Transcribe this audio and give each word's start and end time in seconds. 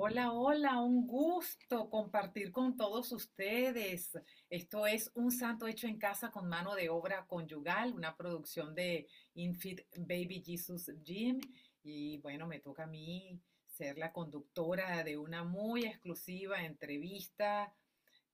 Hola, 0.00 0.30
hola, 0.30 0.80
un 0.80 1.08
gusto 1.08 1.90
compartir 1.90 2.52
con 2.52 2.76
todos 2.76 3.10
ustedes. 3.10 4.16
Esto 4.48 4.86
es 4.86 5.10
Un 5.16 5.32
Santo 5.32 5.66
Hecho 5.66 5.88
en 5.88 5.98
Casa 5.98 6.30
con 6.30 6.48
mano 6.48 6.76
de 6.76 6.88
obra 6.88 7.26
conyugal, 7.26 7.92
una 7.94 8.16
producción 8.16 8.76
de 8.76 9.08
Infit 9.34 9.80
Baby 9.96 10.40
Jesus 10.46 10.92
Gym. 11.02 11.40
Y 11.82 12.18
bueno, 12.18 12.46
me 12.46 12.60
toca 12.60 12.84
a 12.84 12.86
mí 12.86 13.42
ser 13.66 13.98
la 13.98 14.12
conductora 14.12 15.02
de 15.02 15.18
una 15.18 15.42
muy 15.42 15.84
exclusiva 15.84 16.64
entrevista 16.64 17.74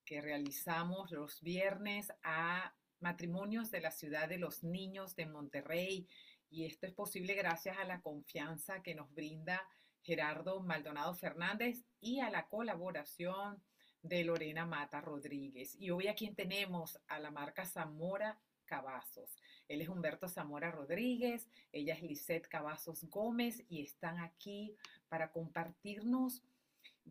que 0.05 0.21
realizamos 0.21 1.13
los 1.13 1.41
viernes 1.41 2.13
a 2.23 2.75
matrimonios 3.01 3.71
de 3.71 3.81
la 3.81 3.91
ciudad 3.91 4.29
de 4.29 4.37
los 4.37 4.65
niños 4.65 5.17
de 5.17 5.25
Monterrey. 5.25 6.07
Y 6.51 6.67
esto 6.67 6.87
es 6.87 6.93
posible 6.93 7.33
gracias 7.33 7.79
a 7.79 7.85
la 7.85 8.03
confianza 8.03 8.83
que 8.83 8.95
nos 8.95 9.11
brinda 9.15 9.67
Gerardo 10.05 10.61
Maldonado 10.61 11.15
Fernández 11.15 11.83
y 12.01 12.21
a 12.21 12.31
la 12.31 12.47
colaboración 12.47 13.61
de 14.03 14.23
Lorena 14.23 14.67
Mata 14.67 15.01
Rodríguez. 15.01 15.75
Y 15.81 15.91
hoy 15.91 16.09
aquí 16.09 16.31
tenemos 16.31 17.01
a 17.09 17.19
la 17.19 17.31
marca 17.31 17.65
Zamora 17.65 18.39
Cavazos. 18.67 19.37
Él 19.67 19.81
es 19.81 19.89
Humberto 19.89 20.29
Zamora 20.29 20.71
Rodríguez, 20.71 21.49
ella 21.73 21.95
es 21.95 22.03
Lisette 22.03 22.49
Cavazos 22.49 23.05
Gómez 23.05 23.65
y 23.69 23.83
están 23.83 24.19
aquí 24.19 24.77
para 25.09 25.33
compartirnos 25.33 26.43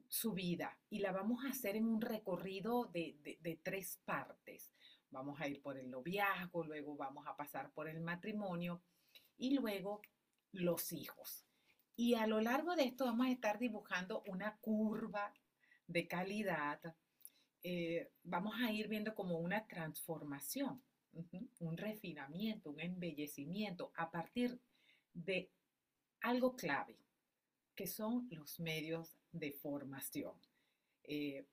su 0.07 0.33
vida. 0.33 0.77
Y 0.91 0.99
la 0.99 1.11
vamos 1.11 1.43
a 1.45 1.49
hacer 1.49 1.75
en 1.75 1.87
un 1.87 1.99
recorrido 1.99 2.85
de, 2.85 3.39
de 3.41 3.59
tres 3.63 3.99
partes. 4.05 4.71
Vamos 5.09 5.41
a 5.41 5.47
ir 5.47 5.61
por 5.61 5.77
el 5.77 5.89
noviazgo, 5.89 6.63
luego 6.63 6.95
vamos 6.95 7.25
a 7.27 7.35
pasar 7.35 7.71
por 7.71 7.87
el 7.87 8.01
matrimonio 8.01 8.81
y 9.37 9.55
luego 9.55 10.01
los 10.51 10.91
hijos. 10.91 11.47
Y 11.95 12.15
a 12.15 12.25
lo 12.27 12.41
largo 12.41 12.75
de 12.75 12.85
esto 12.85 13.05
vamos 13.05 13.27
a 13.27 13.31
estar 13.31 13.59
dibujando 13.59 14.23
una 14.27 14.57
curva 14.57 15.33
de 15.87 16.07
calidad. 16.07 16.79
Eh, 17.61 18.09
vamos 18.23 18.55
a 18.61 18.71
ir 18.71 18.87
viendo 18.87 19.13
como 19.13 19.37
una 19.37 19.67
transformación, 19.67 20.81
un 21.59 21.77
refinamiento, 21.77 22.71
un 22.71 22.79
embellecimiento 22.79 23.91
a 23.95 24.09
partir 24.09 24.59
de 25.13 25.51
algo 26.21 26.55
clave, 26.55 26.97
que 27.75 27.85
son 27.85 28.27
los 28.31 28.59
medios 28.59 29.15
de 29.31 29.51
formación. 29.51 30.33
Eh, 31.03 31.45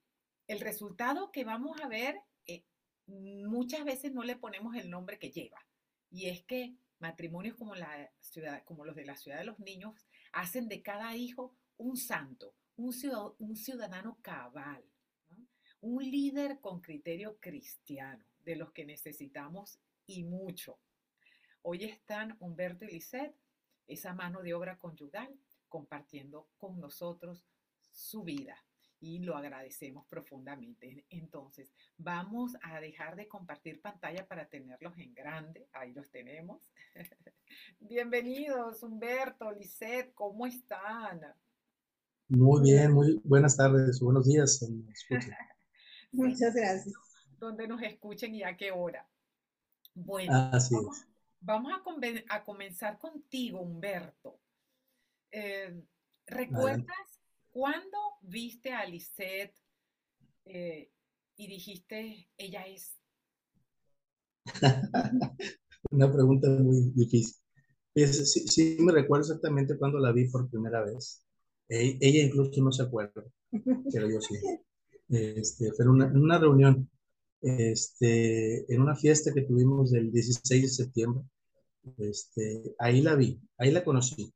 el 0.47 0.61
resultado 0.61 1.31
que 1.31 1.45
vamos 1.45 1.81
a 1.81 1.89
ver, 1.89 2.21
eh, 2.47 2.65
muchas 3.07 3.85
veces 3.85 4.13
no 4.13 4.23
le 4.23 4.37
ponemos 4.37 4.75
el 4.77 4.89
nombre 4.91 5.19
que 5.19 5.31
lleva, 5.31 5.65
y 6.11 6.29
es 6.29 6.43
que 6.45 6.75
matrimonios 6.99 7.57
como, 7.57 7.75
la 7.75 8.11
ciudad, 8.21 8.65
como 8.65 8.85
los 8.85 8.97
de 8.97 9.05
la 9.05 9.17
ciudad 9.17 9.39
de 9.39 9.45
los 9.45 9.59
niños 9.59 9.95
hacen 10.33 10.69
de 10.69 10.83
cada 10.83 11.17
hijo 11.17 11.55
un 11.77 11.97
santo, 11.97 12.55
un 12.77 12.93
ciudadano, 13.57 14.19
cabal, 14.23 14.85
un 15.81 16.03
líder 16.03 16.61
con 16.61 16.81
criterio 16.81 17.39
cristiano, 17.39 18.25
de 18.45 18.57
los 18.57 18.73
que 18.73 18.85
necesitamos 18.85 19.79
y 20.07 20.25
mucho. 20.25 20.79
Hoy 21.63 21.85
están 21.85 22.37
Humberto 22.41 22.85
y 22.85 22.93
Lisette, 22.93 23.37
esa 23.87 24.15
mano 24.15 24.43
de 24.43 24.55
obra 24.55 24.79
conyugal, 24.79 25.39
compartiendo 25.69 26.49
con 26.59 26.81
nosotros 26.81 27.45
su 27.91 28.23
vida 28.23 28.65
y 29.01 29.19
lo 29.21 29.37
agradecemos 29.37 30.07
profundamente. 30.07 31.07
Entonces, 31.09 31.73
vamos 31.97 32.53
a 32.63 32.81
dejar 32.81 33.17
de 33.17 33.27
compartir 33.27 33.81
pantalla 33.81 34.27
para 34.27 34.47
tenerlos 34.49 34.97
en 34.99 35.15
grande. 35.15 35.69
Ahí 35.73 35.93
los 35.93 36.11
tenemos. 36.11 36.71
Bienvenidos, 37.81 38.83
Humberto, 38.83 39.51
Lisette, 39.53 40.13
¿cómo 40.15 40.47
están? 40.47 41.21
Muy 42.29 42.63
bien, 42.63 42.93
muy 42.93 43.21
buenas 43.25 43.57
tardes, 43.57 44.01
buenos 44.01 44.27
días. 44.27 44.65
Muchas 46.13 46.55
gracias. 46.55 46.95
Donde 47.39 47.67
nos 47.67 47.83
escuchen 47.83 48.35
y 48.35 48.43
a 48.43 48.57
qué 48.57 48.71
hora. 48.71 49.09
Bueno, 49.95 50.33
Así 50.53 50.75
vamos, 51.41 51.73
a, 52.29 52.45
comenzar 52.45 52.99
contigo, 52.99 53.61
Humberto. 53.61 54.39
Eh, 55.31 55.83
¿Recuerdas 56.27 57.10
¿Cuándo 57.51 57.99
viste 58.23 58.73
a 58.73 58.87
Lisette 58.87 59.55
eh, 60.45 60.91
y 61.37 61.49
dijiste, 61.49 62.29
ella 62.37 62.65
es? 62.67 62.97
Una 65.91 66.13
pregunta 66.13 66.49
muy 66.49 66.93
difícil. 66.95 67.37
sí, 67.95 68.77
me 68.81 68.93
recuerdo 68.93 69.27
exactamente 69.27 69.77
cuando 69.77 69.99
la 69.99 70.13
vi 70.13 70.29
por 70.29 70.49
primera 70.49 70.85
vez. 70.85 71.25
E, 71.69 71.99
ella 72.01 72.25
incluso 72.25 72.63
no 72.63 72.71
se 72.71 72.85
acuerda, 72.85 73.25
pero 73.93 74.09
yo 74.09 74.21
sí. 74.21 74.37
Este, 75.09 75.73
fue 75.73 75.89
una, 75.89 76.07
en 76.07 76.19
una 76.19 76.39
reunión, 76.39 76.89
este, 77.41 78.73
en 78.73 78.81
una 78.81 78.95
fiesta 78.95 79.33
que 79.35 79.43
tuvimos 79.43 79.91
del 79.91 80.13
16 80.13 80.63
de 80.63 80.69
septiembre. 80.69 81.25
Este, 81.99 82.75
ahí 82.79 83.01
la 83.03 83.17
vi, 83.17 83.41
ahí 83.59 83.73
la 83.73 83.83
conocí. 83.83 84.33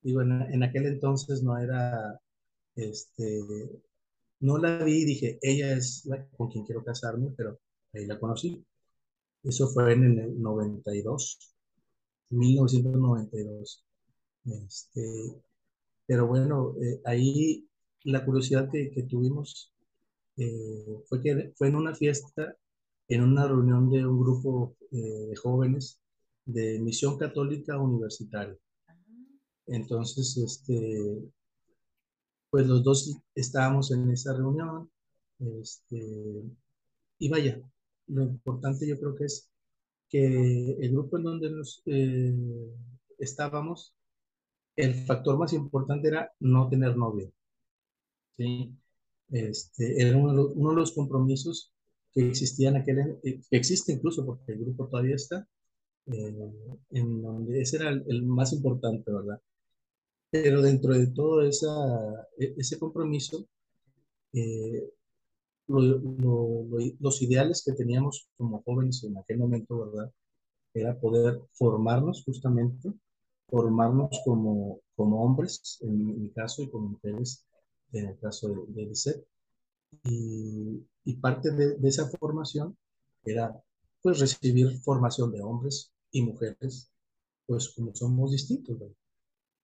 Digo, 0.00 0.22
en 0.22 0.62
aquel 0.62 0.86
entonces 0.86 1.42
no 1.42 1.58
era 1.58 2.18
este, 2.80 3.40
no 4.40 4.58
la 4.58 4.82
vi 4.84 5.02
y 5.02 5.04
dije, 5.04 5.38
ella 5.42 5.72
es 5.76 6.04
la 6.06 6.26
con 6.30 6.48
quien 6.50 6.64
quiero 6.64 6.84
casarme, 6.84 7.32
pero 7.36 7.58
ahí 7.92 8.06
la 8.06 8.18
conocí. 8.18 8.64
Eso 9.42 9.68
fue 9.68 9.92
en 9.92 10.18
el 10.18 10.40
92, 10.42 11.54
1992. 12.30 13.84
Este, 14.46 15.42
pero 16.06 16.26
bueno, 16.26 16.74
eh, 16.82 17.00
ahí 17.04 17.68
la 18.04 18.24
curiosidad 18.24 18.70
que, 18.70 19.06
tuvimos 19.08 19.72
eh, 20.36 20.84
fue 21.08 21.22
que 21.22 21.52
fue 21.56 21.68
en 21.68 21.76
una 21.76 21.94
fiesta, 21.94 22.56
en 23.08 23.22
una 23.22 23.46
reunión 23.46 23.90
de 23.90 24.06
un 24.06 24.20
grupo 24.20 24.76
eh, 24.92 25.26
de 25.28 25.36
jóvenes 25.36 26.00
de 26.44 26.80
Misión 26.80 27.18
Católica 27.18 27.78
Universitaria. 27.78 28.56
Entonces, 29.66 30.36
este, 30.36 31.22
pues 32.50 32.66
los 32.66 32.82
dos 32.82 33.16
estábamos 33.34 33.90
en 33.92 34.10
esa 34.10 34.34
reunión. 34.34 34.90
Este, 35.38 36.42
y 37.18 37.28
vaya, 37.28 37.60
lo 38.08 38.22
importante 38.24 38.86
yo 38.88 38.98
creo 38.98 39.14
que 39.14 39.24
es 39.24 39.48
que 40.08 40.72
el 40.80 40.92
grupo 40.92 41.18
en 41.18 41.24
donde 41.24 41.50
nos 41.50 41.82
eh, 41.86 42.34
estábamos, 43.18 43.94
el 44.76 44.94
factor 45.06 45.38
más 45.38 45.52
importante 45.52 46.08
era 46.08 46.32
no 46.40 46.68
tener 46.68 46.96
novia. 46.96 47.30
¿sí? 48.36 48.74
Este, 49.30 50.02
era 50.02 50.16
uno 50.16 50.70
de, 50.70 50.76
los, 50.76 50.92
compromisos 50.92 51.72
que 52.12 52.28
existían 52.28 52.76
aquel, 52.76 53.18
eh, 53.22 53.40
que 53.48 53.56
existe 53.56 53.92
incluso 53.92 54.26
porque 54.26 54.52
el 54.52 54.60
grupo 54.60 54.88
todavía 54.88 55.14
está, 55.16 55.46
eh, 56.06 56.52
en 56.90 57.22
donde 57.22 57.60
ese 57.60 57.76
era 57.76 57.90
el 57.90 58.22
más 58.24 58.52
importante, 58.52 59.12
¿verdad? 59.12 59.40
Pero 60.30 60.62
dentro 60.62 60.94
de 60.94 61.08
todo 61.08 61.42
esa, 61.42 61.68
e, 62.38 62.54
ese 62.58 62.78
compromiso, 62.78 63.46
eh, 64.32 64.90
los 65.68 67.22
ideales 67.22 67.62
que 67.64 67.72
teníamos 67.72 68.28
como 68.36 68.62
jóvenes 68.62 69.04
en 69.04 69.16
aquel 69.18 69.38
momento, 69.38 69.86
¿verdad? 69.86 70.12
Era 70.74 70.98
poder 71.00 71.40
formarnos 71.52 72.24
justamente, 72.24 72.92
formarnos 73.48 74.10
como, 74.24 74.80
como 74.96 75.24
hombres, 75.24 75.78
en 75.82 76.22
mi, 76.22 76.30
caso, 76.30 76.62
y 76.62 76.70
como 76.70 76.90
mujeres, 76.90 77.46
en 77.92 78.08
el 78.08 78.18
caso 78.18 78.48
de, 78.68 78.84
de 78.86 79.24
Y, 80.04 80.86
y, 81.04 81.14
parte 81.16 81.50
de, 81.52 81.76
de, 81.76 81.88
esa 81.88 82.08
formación 82.08 82.76
era, 83.24 83.62
pues, 84.02 84.20
recibir 84.20 84.78
formación 84.80 85.32
de 85.32 85.42
hombres 85.42 85.92
y 86.12 86.22
mujeres, 86.22 86.90
pues, 87.46 87.68
como 87.70 87.94
somos 87.94 88.32
distintos, 88.32 88.78
¿verdad? 88.78 88.99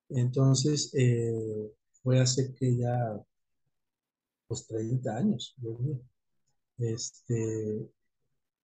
Entonces, 0.09 0.93
eh, 0.95 1.73
fue 2.03 2.21
hace 2.21 2.55
que 2.55 2.77
ya, 2.77 3.21
pues 4.49 4.67
30 4.67 5.17
años, 5.17 5.55
Este, 6.79 7.89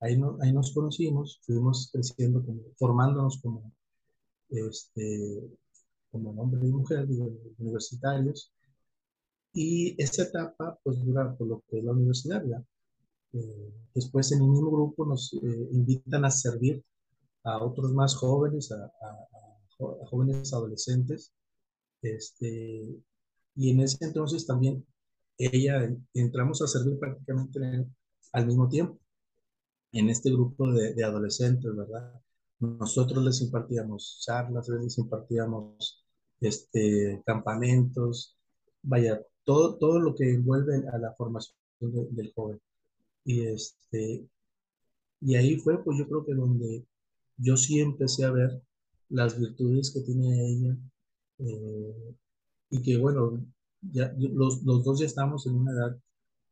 ahí, 0.01 0.17
no, 0.19 0.39
ahí 0.41 0.53
nos 0.53 0.73
conocimos, 0.73 1.41
fuimos 1.43 1.91
creciendo, 1.93 2.45
formándonos 2.77 3.41
como, 3.41 3.73
este, 4.51 5.51
como 6.11 6.31
hombre 6.41 6.67
y 6.69 6.73
mujer, 6.73 7.07
universitarios. 7.59 8.53
Y 9.55 9.95
esta 10.03 10.25
etapa, 10.25 10.79
pues 10.83 11.05
dura 11.05 11.35
por 11.37 11.47
lo 11.49 11.63
que 11.69 11.79
es 11.79 11.85
la 11.85 11.93
universidad, 11.93 12.43
eh, 13.33 13.73
después 13.95 14.31
en 14.33 14.43
el 14.43 14.49
mismo 14.49 14.71
grupo 14.71 15.07
nos 15.07 15.33
eh, 15.35 15.69
invitan 15.73 16.25
a 16.25 16.31
servir 16.31 16.85
a 17.45 17.63
otros 17.65 17.93
más 17.93 18.15
jóvenes, 18.15 18.71
a, 18.73 18.93
jóvenes 20.07 20.53
adolescentes. 20.53 21.33
Este, 22.03 23.01
y 23.55 23.71
en 23.71 23.81
ese 23.81 24.05
entonces 24.05 24.47
también 24.47 24.85
ella 25.39 25.89
entramos 26.15 26.61
a 26.63 26.67
servir 26.67 26.99
prácticamente 26.99 27.87
al 28.33 28.47
mismo 28.47 28.69
tiempo 28.69 28.99
en 29.93 30.09
este 30.11 30.31
grupo 30.31 30.71
de, 30.73 31.05
adolescentes, 31.05 31.75
¿verdad? 31.75 32.21
Nosotros 32.61 33.25
les 33.25 33.41
impartíamos 33.43 34.21
charlas, 34.25 34.69
les 34.69 34.99
impartíamos 34.99 36.05
este, 36.41 37.23
campamentos, 37.27 38.37
vaya, 38.83 39.21
todo, 39.45 39.77
todo 39.77 40.01
lo 40.01 40.15
que 40.15 40.33
envuelve 40.35 40.83
a 40.93 40.99
la 40.99 41.13
formación 41.15 41.57
del 41.81 42.33
joven. 42.35 42.61
Y, 43.25 43.43
este, 43.43 44.27
y 45.21 45.35
ahí 45.37 45.57
fue, 45.59 45.83
pues 45.85 45.99
yo 45.99 46.07
creo 46.09 46.25
que 46.25 46.35
donde 46.35 46.87
yo 47.37 47.57
sí 47.57 47.81
empecé 47.81 48.25
a 48.25 48.31
ver 48.31 48.63
las 49.09 49.39
virtudes 49.39 49.91
que 49.93 50.01
tiene 50.01 50.49
ella 50.49 50.77
eh, 51.43 52.15
y 52.71 52.83
que 52.83 52.97
bueno, 52.99 53.45
ya, 53.83 54.13
los, 54.19 54.63
los, 54.65 54.85
dos 54.85 55.01
ya 55.01 55.07
estamos 55.07 55.47
en 55.47 55.57
una 55.57 55.73
edad 55.73 55.99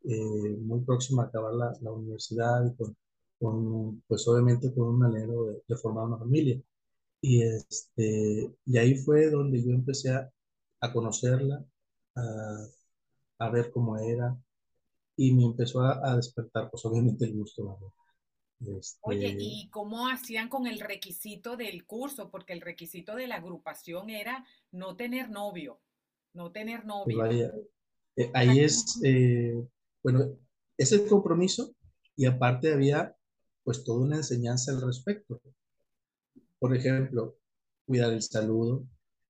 eh, 0.05 0.57
muy 0.61 0.81
próxima 0.81 1.25
a 1.25 1.27
acabar 1.27 1.55
la, 1.55 1.73
la 1.83 1.93
universidad 1.93 2.65
y 2.67 2.75
con, 2.77 2.97
con, 3.39 4.03
pues 4.09 4.27
obviamente 4.29 4.73
con 4.75 4.89
un 4.97 5.05
anhelo 5.05 5.45
de, 5.47 5.63
de, 5.69 5.77
formar 5.77 6.07
una 6.07 6.19
familia. 6.19 6.61
Y, 7.23 7.43
este, 7.43 8.55
y 8.67 8.79
ahí 8.79 8.97
fue 8.97 9.31
donde 9.31 9.63
yo 9.63 9.73
empecé 9.73 10.11
a, 10.13 10.31
a 10.81 10.93
conocerla, 10.93 11.65
a, 12.17 12.67
a, 13.39 13.51
ver 13.51 13.71
cómo 13.73 13.99
era, 13.99 14.37
y 15.17 15.33
me 15.35 15.45
empezó 15.45 15.83
a, 15.83 16.01
a 16.13 16.17
despertar, 16.17 16.71
pues 16.71 16.85
obviamente 16.87 17.25
el 17.27 17.35
gusto. 17.35 17.79
Este... 18.61 18.99
Oye, 19.03 19.37
¿y 19.39 19.69
cómo 19.71 20.09
hacían 20.09 20.49
con 20.49 20.67
el 20.67 20.81
requisito 20.81 21.57
del 21.57 21.87
curso? 21.87 22.31
Porque 22.31 22.53
el 22.53 22.61
requisito 22.61 23.15
de 23.15 23.27
la 23.27 23.37
agrupación 23.37 24.11
era 24.11 24.45
no 24.71 24.97
tener 24.97 25.31
novio, 25.31 25.81
no 26.35 26.53
tener 26.53 26.85
novio. 26.85 27.05
Pues 27.05 27.17
vaya, 27.17 27.53
eh, 28.17 28.31
ahí 28.35 28.61
es, 28.61 29.01
eh, 29.03 29.55
bueno, 30.03 30.37
es 30.77 30.93
el 30.93 31.07
compromiso 31.07 31.75
y 32.17 32.27
aparte 32.27 32.73
había 32.73 33.17
pues 33.65 33.83
toda 33.85 34.05
una 34.05 34.17
enseñanza 34.17 34.73
al 34.73 34.83
respecto. 34.83 35.41
Por 36.59 36.77
ejemplo, 36.77 37.37
cuidar 37.87 38.13
el 38.13 38.23
saludo, 38.23 38.85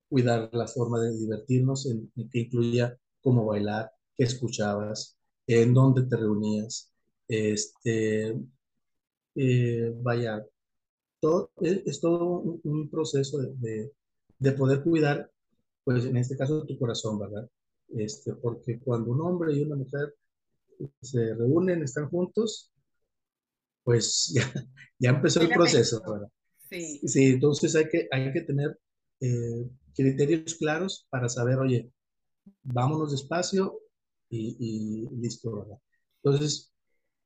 cuidar 0.09 0.51
la 0.53 0.67
forma 0.67 1.01
de 1.01 1.17
divertirnos, 1.17 1.87
en, 1.87 2.11
en 2.17 2.29
que 2.31 2.41
incluía 2.41 2.99
cómo 3.21 3.47
bailar, 3.47 3.93
qué 4.17 4.25
escuchabas, 4.25 5.17
en 5.47 5.75
dónde 5.75 6.03
te 6.03 6.17
reunías, 6.17 6.93
este, 7.29 8.37
eh, 9.35 9.93
vaya, 10.03 10.45
todo, 11.21 11.51
es, 11.61 11.83
es 11.87 12.01
todo 12.01 12.39
un, 12.41 12.61
un 12.65 12.91
proceso 12.91 13.39
de, 13.39 13.55
de, 13.57 13.93
de, 14.39 14.53
poder 14.53 14.83
cuidar, 14.83 15.31
pues 15.85 16.05
en 16.05 16.17
este 16.17 16.37
caso, 16.37 16.65
tu 16.67 16.79
corazón, 16.79 17.19
¿verdad? 17.19 17.49
Este, 17.89 18.35
porque 18.35 18.79
cuando 18.81 19.11
un 19.13 19.21
hombre 19.21 19.55
y 19.55 19.63
una 19.63 19.77
mujer 19.77 20.15
se 21.03 21.35
reúnen, 21.35 21.83
están 21.83 22.09
juntos, 22.09 22.73
pues 23.85 24.33
ya, 24.35 24.53
ya 24.99 25.11
empezó 25.11 25.41
el 25.43 25.49
proceso, 25.49 26.03
¿verdad? 26.07 26.29
Sí. 26.71 27.01
sí, 27.07 27.27
entonces 27.27 27.75
hay 27.75 27.89
que, 27.89 28.09
hay 28.13 28.33
que 28.33 28.43
tener 28.43 28.79
eh, 29.21 29.69
criterios 29.95 30.55
claros 30.55 31.07
para 31.11 31.29
saber, 31.29 31.59
oye, 31.59 31.91
vámonos 32.63 33.11
despacio 33.11 33.81
y, 34.29 34.57
y 34.59 35.09
listo, 35.17 35.53
¿verdad? 35.57 35.79
Entonces, 36.23 36.73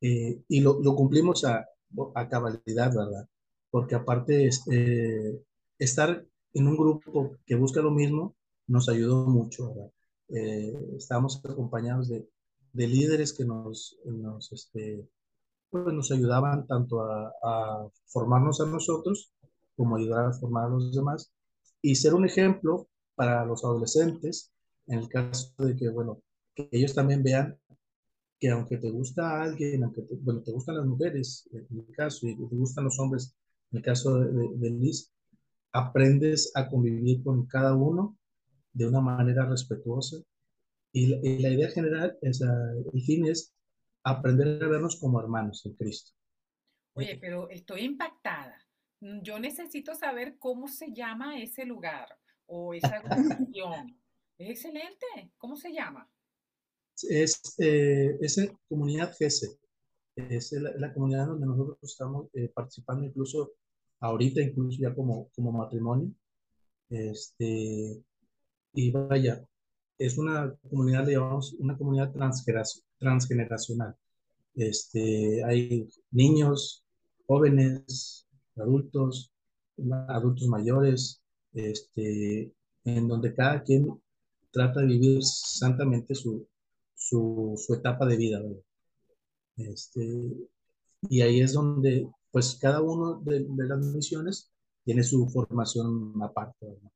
eh, 0.01 0.43
y 0.49 0.61
lo, 0.61 0.81
lo, 0.83 0.95
cumplimos 0.95 1.45
a, 1.45 1.67
a 2.15 2.29
cabalidad, 2.29 2.95
¿verdad? 2.95 3.29
Porque 3.71 3.95
aparte, 3.95 4.49
eh, 4.71 5.43
estar 5.79 6.25
en 6.53 6.69
un 6.69 6.77
grupo 6.77 7.37
que 7.47 7.57
busca 7.57 7.81
lo 7.81 7.91
mismo 7.91 8.37
nos 8.67 8.89
ayudó 8.89 9.27
mucho, 9.27 9.69
¿verdad? 9.69 9.91
Eh, 10.29 10.73
estábamos 10.97 11.41
acompañados 11.45 12.09
de, 12.09 12.27
de, 12.73 12.89
líderes 12.89 13.33
que 13.33 13.45
nos, 13.45 13.99
nos, 14.05 14.53
este, 14.53 15.07
pues 15.71 15.93
nos 15.93 16.11
ayudaban 16.11 16.67
tanto 16.67 17.03
a, 17.03 17.33
a, 17.43 17.89
formarnos 18.07 18.61
a 18.61 18.67
nosotros 18.67 19.33
como 19.77 19.97
ayudar 19.97 20.27
a 20.27 20.33
formar 20.33 20.67
a 20.67 20.69
los 20.69 20.95
demás 20.95 21.31
y 21.83 21.97
ser 21.97 22.15
un 22.15 22.25
ejemplo 22.25 22.89
para 23.15 23.45
los 23.45 23.65
adolescentes 23.65 24.51
en 24.87 25.01
el 25.01 25.09
caso 25.09 25.53
de 25.59 25.77
que, 25.77 25.89
bueno, 25.91 26.23
que 26.55 26.69
ellos 26.73 26.95
también 26.95 27.23
vean 27.23 27.59
que 28.45 28.51
aunque 28.51 28.77
te 28.77 28.91
gusta 28.91 29.43
alguien, 29.43 29.85
aunque 29.85 30.03
te, 30.03 30.17
bueno, 30.17 30.43
te 30.43 30.53
gustan 30.53 30.77
las 30.77 30.85
mujeres, 30.85 31.49
en 31.51 31.67
mi 31.71 31.93
caso, 31.93 32.29
y 32.29 32.37
te 32.37 32.57
gustan 32.57 32.85
los 32.85 32.99
hombres, 32.99 33.35
en 33.73 33.79
el 33.79 33.83
caso 33.83 34.19
de, 34.19 34.33
de, 34.33 34.49
de 34.57 34.71
Liz, 34.71 35.11
aprendes 35.73 36.53
a 36.55 36.69
convivir 36.69 37.23
con 37.23 37.47
cada 37.47 37.75
uno 37.75 38.19
de 38.75 38.87
una 38.87 39.01
manera 39.01 39.47
respetuosa. 39.47 40.19
Y 40.93 41.07
la, 41.07 41.17
y 41.23 41.39
la 41.39 41.49
idea 41.49 41.71
general, 41.71 42.19
es, 42.21 42.43
el 42.43 43.03
fin 43.03 43.27
es 43.27 43.55
aprender 44.03 44.63
a 44.63 44.69
vernos 44.69 45.01
como 45.01 45.21
hermanos 45.21 45.65
en 45.65 45.75
Cristo. 45.75 46.13
Oye, 46.93 47.17
pero 47.19 47.49
estoy 47.49 47.81
impactada. 47.81 48.61
Yo 49.01 49.39
necesito 49.39 49.95
saber 49.95 50.37
cómo 50.39 50.69
se 50.69 50.93
llama 50.93 51.41
ese 51.41 51.65
lugar 51.65 52.09
o 52.45 52.75
esa 52.75 52.97
agrupación. 52.97 53.99
es 54.37 54.51
excelente. 54.51 55.33
¿Cómo 55.39 55.57
se 55.57 55.73
llama? 55.73 56.09
Es, 57.03 57.55
eh, 57.59 58.19
comunidad 58.69 59.15
GESE. 59.17 59.59
Es 60.17 60.53
la, 60.53 60.73
la, 60.77 60.95
comunidad 60.95 61.27
donde 61.27 61.47
nosotros 61.47 61.79
estamos 61.83 62.29
eh, 62.35 62.49
participando 62.55 63.05
incluso 63.05 63.53
ahorita, 64.01 64.41
incluso 64.41 64.79
ya 64.81 64.95
como, 64.95 65.29
como 65.35 65.53
matrimonio. 65.53 66.13
Este, 66.89 68.03
y 68.73 68.91
vaya, 68.91 69.45
es 69.99 70.19
una 70.19 70.55
comunidad, 70.69 71.07
digamos, 71.07 71.55
una 71.55 71.77
comunidad 71.77 72.13
transgeneracional. 72.99 73.97
Este, 74.55 75.43
hay 75.45 75.89
niños, 76.11 76.85
jóvenes, 77.27 78.27
adultos, 78.57 79.33
adultos 80.09 80.47
mayores, 80.49 81.21
este, 81.53 82.53
en 82.85 83.09
donde 83.09 83.35
cada 83.35 83.63
quien 83.63 84.01
trata 84.51 84.81
de 84.81 84.87
vivir 84.87 85.23
santamente 85.23 86.15
su, 86.15 86.47
su, 86.95 87.55
su 87.57 87.75
etapa 87.75 88.07
de 88.07 88.17
vida. 88.17 88.43
Este, 89.57 90.03
y 91.09 91.21
ahí 91.23 91.41
es 91.41 91.53
donde, 91.53 92.09
pues, 92.31 92.59
cada 92.61 92.81
uno 92.81 93.21
de, 93.21 93.47
de 93.49 93.67
las 93.67 93.79
misiones 93.79 94.51
tiene 94.85 95.03
su 95.03 95.29
formación 95.29 96.15
aparte. 96.23 96.67
¿verdad? 96.67 96.91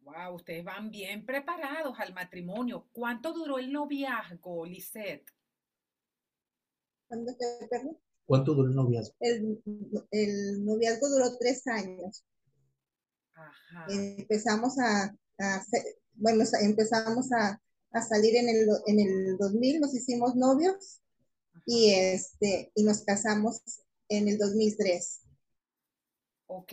Wow, 0.00 0.34
ustedes 0.36 0.64
van 0.64 0.90
bien 0.90 1.24
preparados 1.24 1.98
al 1.98 2.12
matrimonio. 2.12 2.88
¿Cuánto 2.92 3.32
duró 3.32 3.58
el 3.58 3.72
noviazgo, 3.72 4.66
Lisette? 4.66 5.26
¿Cuánto 8.24 8.54
duró 8.54 8.68
el 8.68 8.74
noviazgo? 8.74 9.14
El, 9.20 9.62
el 10.10 10.64
noviazgo 10.64 11.08
duró 11.08 11.36
tres 11.38 11.66
años. 11.66 12.24
Ajá. 13.34 13.86
Empezamos 13.88 14.78
a, 14.78 15.14
a 15.38 15.62
bueno, 16.14 16.44
empezamos 16.60 17.32
a, 17.32 17.60
a, 17.92 18.02
salir 18.02 18.36
en 18.36 18.48
el, 18.48 18.68
en 18.86 19.00
el 19.00 19.36
2000, 19.38 19.80
nos 19.80 19.94
hicimos 19.94 20.34
novios 20.34 21.00
y, 21.66 21.92
este, 21.92 22.72
y 22.74 22.84
nos 22.84 23.02
casamos 23.02 23.62
en 24.08 24.28
el 24.28 24.38
2003. 24.38 25.22
Ok. 26.46 26.72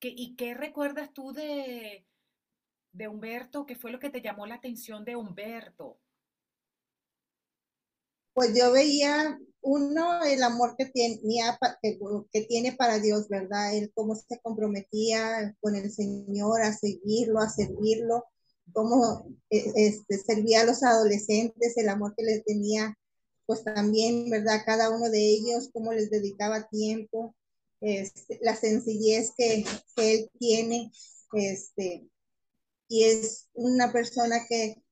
¿Qué, 0.00 0.08
¿Y 0.08 0.34
qué 0.36 0.54
recuerdas 0.54 1.12
tú 1.12 1.32
de, 1.32 2.06
de 2.92 3.08
Humberto? 3.08 3.66
¿Qué 3.66 3.76
fue 3.76 3.92
lo 3.92 3.98
que 3.98 4.10
te 4.10 4.22
llamó 4.22 4.46
la 4.46 4.56
atención 4.56 5.04
de 5.04 5.16
Humberto? 5.16 5.98
Pues 8.32 8.56
yo 8.56 8.72
veía, 8.72 9.38
uno, 9.60 10.22
el 10.22 10.42
amor 10.42 10.74
que, 10.76 10.86
tenía, 10.86 11.58
que, 11.82 11.98
que 12.32 12.40
tiene 12.42 12.72
para 12.72 12.98
Dios, 12.98 13.28
¿verdad? 13.28 13.76
Él 13.76 13.92
cómo 13.94 14.14
se 14.14 14.40
comprometía 14.40 15.54
con 15.60 15.74
el 15.74 15.90
Señor 15.90 16.62
a 16.62 16.72
seguirlo, 16.72 17.40
a 17.40 17.48
servirlo, 17.48 18.24
cómo 18.72 19.26
este, 19.48 20.18
servía 20.18 20.62
a 20.62 20.64
los 20.64 20.82
adolescentes, 20.82 21.76
el 21.76 21.88
amor 21.88 22.14
que 22.16 22.24
les 22.24 22.44
tenía, 22.44 22.96
pues 23.46 23.64
también, 23.64 24.30
¿verdad? 24.30 24.62
Cada 24.64 24.90
uno 24.90 25.10
de 25.10 25.20
ellos, 25.20 25.70
cómo 25.72 25.92
les 25.92 26.10
dedicaba 26.10 26.68
tiempo, 26.68 27.34
este, 27.80 28.38
la 28.42 28.54
sencillez 28.54 29.32
que, 29.36 29.64
que 29.96 30.14
él 30.14 30.30
tiene, 30.38 30.92
este, 31.32 32.08
y 32.88 33.04
es 33.04 33.48
una 33.54 33.92
persona 33.92 34.46
que 34.48 34.82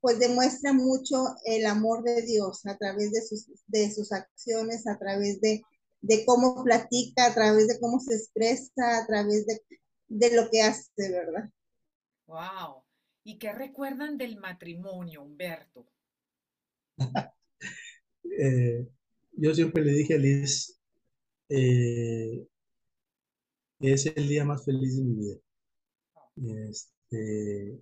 pues 0.00 0.18
demuestra 0.18 0.74
mucho 0.74 1.16
el 1.46 1.64
amor 1.64 2.02
de 2.02 2.20
Dios 2.20 2.66
a 2.66 2.76
través 2.76 3.10
de 3.10 3.22
sus, 3.22 3.46
de 3.66 3.90
sus 3.90 4.12
acciones, 4.12 4.86
a 4.86 4.98
través 4.98 5.40
de, 5.40 5.62
de 6.02 6.26
cómo 6.26 6.62
platica, 6.62 7.24
a 7.24 7.34
través 7.34 7.68
de 7.68 7.80
cómo 7.80 7.98
se 8.00 8.14
expresa, 8.14 8.98
a 8.98 9.06
través 9.06 9.46
de, 9.46 9.62
de 10.08 10.36
lo 10.36 10.50
que 10.50 10.60
hace, 10.60 11.10
¿verdad? 11.10 11.48
Wow. 12.26 12.83
¿Y 13.24 13.38
qué 13.38 13.52
recuerdan 13.52 14.18
del 14.18 14.36
matrimonio, 14.38 15.22
Humberto? 15.22 15.86
eh, 18.38 18.86
yo 19.32 19.54
siempre 19.54 19.84
le 19.84 19.92
dije 19.92 20.14
a 20.14 20.18
Liz, 20.18 20.78
eh, 21.48 22.46
es 23.80 24.06
el 24.06 24.28
día 24.28 24.44
más 24.44 24.64
feliz 24.64 24.96
de 24.96 25.02
mi 25.02 25.14
vida. 25.14 25.36
Este, 26.70 26.94
eh, 27.14 27.80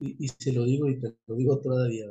y, 0.00 0.24
y, 0.24 0.28
se 0.28 0.52
lo 0.52 0.64
digo 0.64 0.88
y 0.88 1.00
te 1.00 1.14
lo 1.26 1.36
digo 1.36 1.60
todavía. 1.60 2.06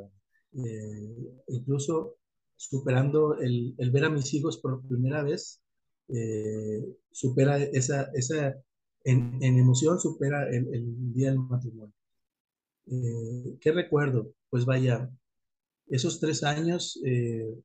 Eh, 0.52 1.42
incluso 1.48 2.16
superando 2.56 3.38
el, 3.40 3.74
el, 3.78 3.90
ver 3.90 4.04
a 4.04 4.10
mis 4.10 4.32
hijos 4.34 4.58
por 4.58 4.86
primera 4.86 5.22
vez, 5.22 5.60
eh, 6.08 6.84
supera 7.10 7.58
esa, 7.58 8.10
esa 8.14 8.54
en, 9.04 9.42
en, 9.42 9.58
emoción, 9.58 9.98
supera 9.98 10.48
el, 10.50 10.72
el 10.74 11.12
día 11.14 11.30
del 11.30 11.40
matrimonio. 11.40 11.94
Eh, 12.86 13.56
¿Qué 13.60 13.72
recuerdo? 13.72 14.32
pues 14.54 14.66
vaya, 14.66 15.10
esos 15.88 16.20
tres 16.20 16.44
años 16.44 17.00
eh, 17.04 17.60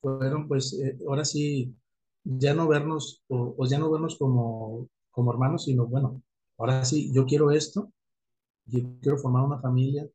fueron 0.00 0.48
pues 0.48 0.72
eh, 0.72 0.96
ahora 1.06 1.26
sí, 1.26 1.74
ya 2.24 2.54
no 2.54 2.66
vernos, 2.68 3.22
o, 3.28 3.66
ya 3.66 3.78
no 3.78 3.90
vernos 3.90 4.16
como, 4.16 4.88
como 5.10 5.30
hermanos, 5.30 5.64
sino 5.64 5.86
bueno, 5.86 6.22
ahora 6.56 6.86
sí, 6.86 7.12
yo 7.12 7.26
quiero 7.26 7.50
esto, 7.50 7.92
yo 8.64 8.80
quiero 9.02 9.18
formar 9.18 9.44
una 9.44 9.60
familia. 9.60 10.08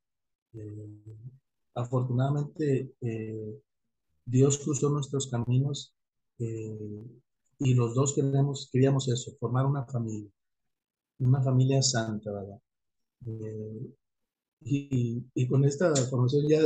Eh, 0.55 0.89
afortunadamente, 1.75 2.95
Dios 4.25 4.57
cruzó 4.57 4.89
nuestros 4.89 5.27
caminos 5.27 5.93
y 6.39 7.75
los 7.75 7.93
dos 7.93 8.15
queríamos, 8.15 8.69
queríamos 8.71 9.07
eso, 9.07 9.35
formar 9.39 9.67
una 9.67 9.85
familia, 9.85 10.31
una 11.19 11.43
familia 11.43 11.83
santa, 11.83 12.31
¿verdad? 12.31 12.59
Y, 14.61 15.23
y, 15.33 15.47
con 15.47 15.63
esta 15.65 15.95
formación 15.95 16.47
ya 16.47 16.59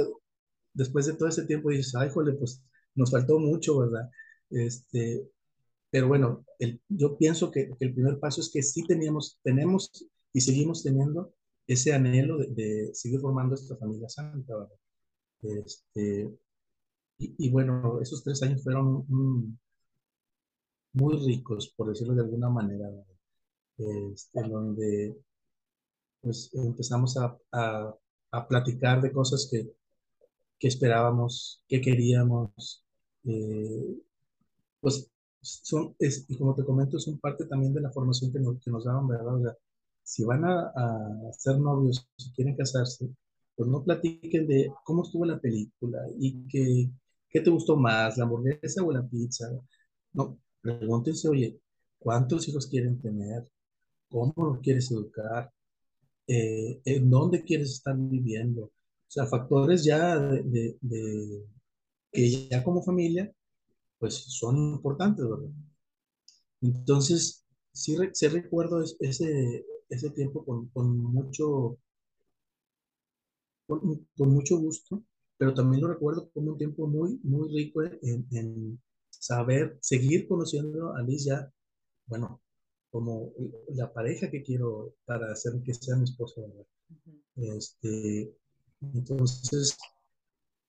después 0.74 1.06
de 1.06 1.14
todo 1.14 1.30
ese 1.30 1.46
tiempo 1.46 1.70
dices, 1.70 1.96
ay, 1.96 2.10
jole, 2.10 2.34
pues 2.34 2.64
nos 2.96 3.12
faltó 3.12 3.40
mucho, 3.40 3.80
¿verdad? 3.80 4.10
Este, 4.50 5.28
pero 5.92 6.08
bueno, 6.08 6.46
el, 6.60 6.82
yo 6.90 7.18
pienso 7.18 7.52
que, 7.52 7.72
el 7.80 7.94
primer 7.94 8.20
paso 8.20 8.42
es 8.42 8.50
que 8.52 8.64
sí 8.64 8.86
teníamos, 8.86 9.40
tenemos 9.44 9.92
y 10.34 10.42
seguimos 10.42 10.84
teniendo 10.84 11.34
ese 11.68 11.94
anhelo 11.94 12.38
de, 12.38 12.92
seguir 12.94 13.20
formando 13.20 13.56
esta 13.56 13.76
familia 13.78 14.10
santa, 14.10 14.56
¿verdad? 14.56 14.78
Este, 15.66 16.30
y, 17.18 17.50
bueno, 17.50 18.00
esos 18.02 18.24
tres 18.24 18.42
años 18.44 18.64
fueron 18.64 19.06
muy 20.94 21.18
ricos, 21.26 21.74
por 21.76 21.90
decirlo 21.90 22.16
de 22.16 22.22
alguna 22.22 22.50
manera, 22.50 22.90
este, 23.78 24.42
donde 24.48 25.16
pues 26.22 26.50
empezamos 26.54 27.18
a, 27.18 27.38
a, 27.52 27.96
a 28.32 28.48
platicar 28.48 29.02
de 29.02 29.12
cosas 29.12 29.48
que, 29.52 29.72
que 30.60 30.68
esperábamos, 30.68 31.64
que 31.68 31.82
queríamos. 31.82 32.84
Eh, 33.26 33.98
pues 34.82 35.10
son, 35.42 35.96
es, 36.00 36.26
y 36.28 36.38
como 36.38 36.56
te 36.56 36.66
comento, 36.66 37.00
son 37.00 37.20
parte 37.20 37.46
también 37.46 37.74
de 37.74 37.82
la 37.82 37.92
formación 37.92 38.32
que 38.32 38.40
nos, 38.40 38.60
que 38.64 38.72
nos 38.72 38.86
daban, 38.86 39.08
¿verdad? 39.08 39.36
O 39.36 39.42
sea, 39.42 39.58
si 40.04 40.24
van 40.26 40.46
a, 40.46 40.72
a, 40.76 41.34
ser 41.34 41.58
novios, 41.60 42.08
si 42.18 42.32
quieren 42.34 42.56
casarse, 42.56 43.10
pues 43.56 43.70
no 43.70 43.84
platiquen 43.84 44.48
de 44.48 44.72
cómo 44.84 45.04
estuvo 45.04 45.26
la 45.26 45.40
película 45.40 46.00
y 46.18 46.48
que, 46.48 46.90
qué 47.30 47.42
te 47.42 47.50
gustó 47.50 47.76
más, 47.78 48.18
la 48.18 48.26
hamburguesa 48.26 48.84
o 48.84 48.92
la 48.92 49.08
pizza. 49.08 49.48
No, 50.14 50.40
pregúntense, 50.62 51.30
oye, 51.30 51.60
¿cuántos 52.00 52.48
hijos 52.48 52.68
quieren 52.68 53.00
tener? 53.02 53.48
¿Cómo 54.10 54.34
los 54.38 54.60
quieres 54.60 54.92
educar? 54.92 55.52
Eh, 56.30 56.82
¿En 56.86 57.10
dónde 57.10 57.44
quieres 57.44 57.72
estar 57.72 57.96
viviendo? 57.98 58.66
O 58.66 58.72
sea, 59.12 59.26
factores 59.28 59.84
ya 59.84 60.20
de, 60.20 60.78
que 62.12 62.48
ya 62.50 62.64
como 62.64 62.84
familia, 62.84 63.34
pues 64.00 64.16
son 64.16 64.58
importantes, 64.76 65.26
¿verdad? 65.28 65.50
Entonces, 66.62 67.46
sí, 67.74 67.96
recuerdo 68.30 68.84
ese, 69.00 69.66
ese 69.90 70.10
tiempo 70.12 70.46
con, 70.46 71.00
mucho, 71.00 71.78
con, 73.68 74.08
mucho 74.18 74.58
gusto, 74.58 75.04
pero 75.38 75.54
también 75.54 75.82
lo 75.82 75.90
recuerdo 75.90 76.30
como 76.32 76.52
un 76.52 76.58
tiempo 76.58 76.88
muy, 76.88 77.20
muy 77.24 77.50
rico 77.50 77.82
en, 77.84 78.80
saber, 79.10 79.78
seguir 79.82 80.28
conociendo 80.28 80.94
a 80.96 81.02
Liz 81.02 81.26
ya, 81.26 81.52
bueno, 82.08 82.42
como 82.92 83.32
la 83.70 83.92
pareja 83.94 84.30
que 84.30 84.44
quiero 84.44 84.94
para 85.06 85.32
hacer 85.32 85.62
que 85.64 85.74
sea 85.74 85.96
mi 85.96 86.06
esposa. 86.06 86.42
Este, 87.36 88.34
entonces, 88.82 89.78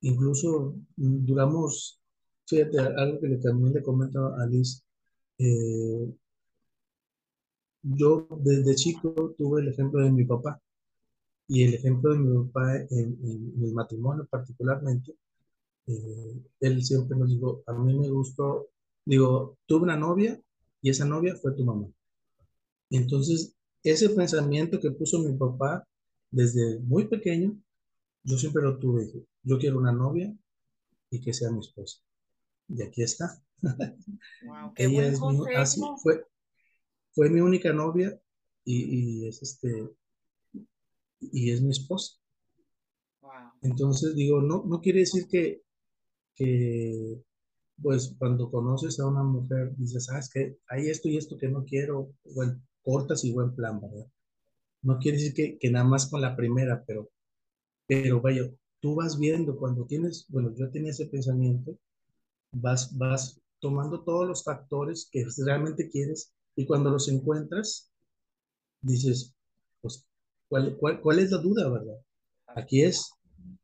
incluso 0.01 0.75
duramos, 0.97 2.01
fíjate, 2.47 2.79
algo 2.79 3.21
que 3.21 3.37
también 3.37 3.75
le 3.75 3.83
comento 3.83 4.35
a 4.35 4.47
Liz, 4.47 4.85
eh, 5.39 6.15
yo 7.83 8.27
desde 8.41 8.75
chico 8.75 9.35
tuve 9.39 9.63
el 9.63 9.69
ejemplo 9.69 10.05
de 10.05 10.13
mi 10.13 10.25
papá 10.25 10.61
y 11.49 11.65
el 11.65 11.75
ejemplo 11.75 12.13
de 12.13 12.19
mi 12.19 12.47
papá 12.47 12.77
en, 12.91 13.59
mi 13.59 13.73
matrimonio 13.73 14.27
particularmente, 14.31 15.15
eh, 15.87 16.43
él 16.61 16.85
siempre 16.85 17.17
nos 17.19 17.31
dijo, 17.31 17.63
a 17.67 17.73
mí 17.73 17.99
me 17.99 18.09
gustó, 18.11 18.69
digo, 19.05 19.59
tuve 19.67 19.85
una 19.85 19.97
novia 19.97 20.41
y 20.83 20.91
esa 20.91 21.05
novia 21.05 21.35
fue 21.37 21.53
tu 21.55 21.65
mamá. 21.65 21.87
Entonces, 22.91 23.57
ese 23.83 24.11
pensamiento 24.11 24.81
que 24.81 24.91
puso 24.91 25.21
mi 25.21 25.37
papá 25.37 25.87
desde 26.31 26.81
muy 26.81 27.07
pequeño, 27.07 27.57
yo 28.25 28.37
siempre 28.37 28.63
lo 28.63 28.79
tuve, 28.79 29.11
yo 29.43 29.59
quiero 29.59 29.79
una 29.79 29.93
novia 29.93 30.37
y 31.11 31.21
que 31.21 31.33
sea 31.33 31.51
mi 31.51 31.61
esposa. 31.61 32.01
Y 32.69 32.83
aquí 32.83 33.03
está. 33.03 33.43
Wow, 33.63 34.73
qué 34.75 34.85
Ella 34.85 35.09
es 35.09 35.21
mi, 35.21 35.55
así, 35.55 35.81
fue, 36.03 36.27
fue 37.13 37.31
mi 37.31 37.41
única 37.41 37.73
novia 37.73 38.21
y, 38.65 39.27
es 39.27 39.43
este 39.43 39.89
y 41.21 41.51
es 41.51 41.63
mi 41.63 41.71
esposa. 41.71 42.17
Wow. 43.23 43.31
Entonces 43.63 44.15
digo, 44.15 44.41
no, 44.41 44.65
no 44.67 44.81
quiere 44.81 45.01
decir 45.01 45.27
que, 45.29 45.63
que 46.35 47.23
pues 47.83 48.15
cuando 48.19 48.51
conoces 48.51 49.01
a 49.01 49.07
una 49.07 49.23
mujer 49.23 49.75
dices, 49.77 50.09
ah, 50.11 50.19
es 50.19 50.29
que 50.29 50.59
hay 50.69 50.89
esto 50.89 51.09
y 51.09 51.17
esto 51.17 51.39
que 51.39 51.49
no 51.49 51.65
quiero, 51.65 52.13
bueno, 52.35 52.61
cortas 52.83 53.25
y 53.25 53.33
buen 53.33 53.55
plan, 53.55 53.81
¿verdad? 53.81 54.07
No 54.83 54.99
quiere 54.99 55.19
decir 55.19 55.35
que, 55.35 55.59
que 55.59 55.71
nada 55.71 55.85
más 55.85 56.09
con 56.11 56.21
la 56.21 56.37
primera, 56.37 56.85
pero 56.87 57.11
pero 57.91 58.21
vaya, 58.21 58.49
tú 58.81 58.95
vas 58.95 59.19
viendo 59.19 59.57
cuando 59.59 59.85
tienes, 59.85 60.25
bueno, 60.29 60.55
yo 60.57 60.71
tenía 60.71 60.93
ese 60.93 61.07
pensamiento, 61.07 61.77
vas, 62.53 62.97
vas 62.97 63.41
tomando 63.59 64.05
todos 64.05 64.29
los 64.29 64.45
factores 64.45 65.09
que 65.11 65.27
realmente 65.45 65.91
quieres 65.91 66.33
y 66.55 66.67
cuando 66.67 66.91
los 66.91 67.09
encuentras, 67.09 67.91
dices, 68.81 69.35
pues, 69.81 70.07
¿cuál, 70.49 70.77
cuál, 70.79 71.01
cuál 71.01 71.19
es 71.19 71.33
la 71.33 71.39
duda, 71.39 71.69
verdad? 71.69 71.99
Aquí 72.47 72.83
es, 72.83 73.11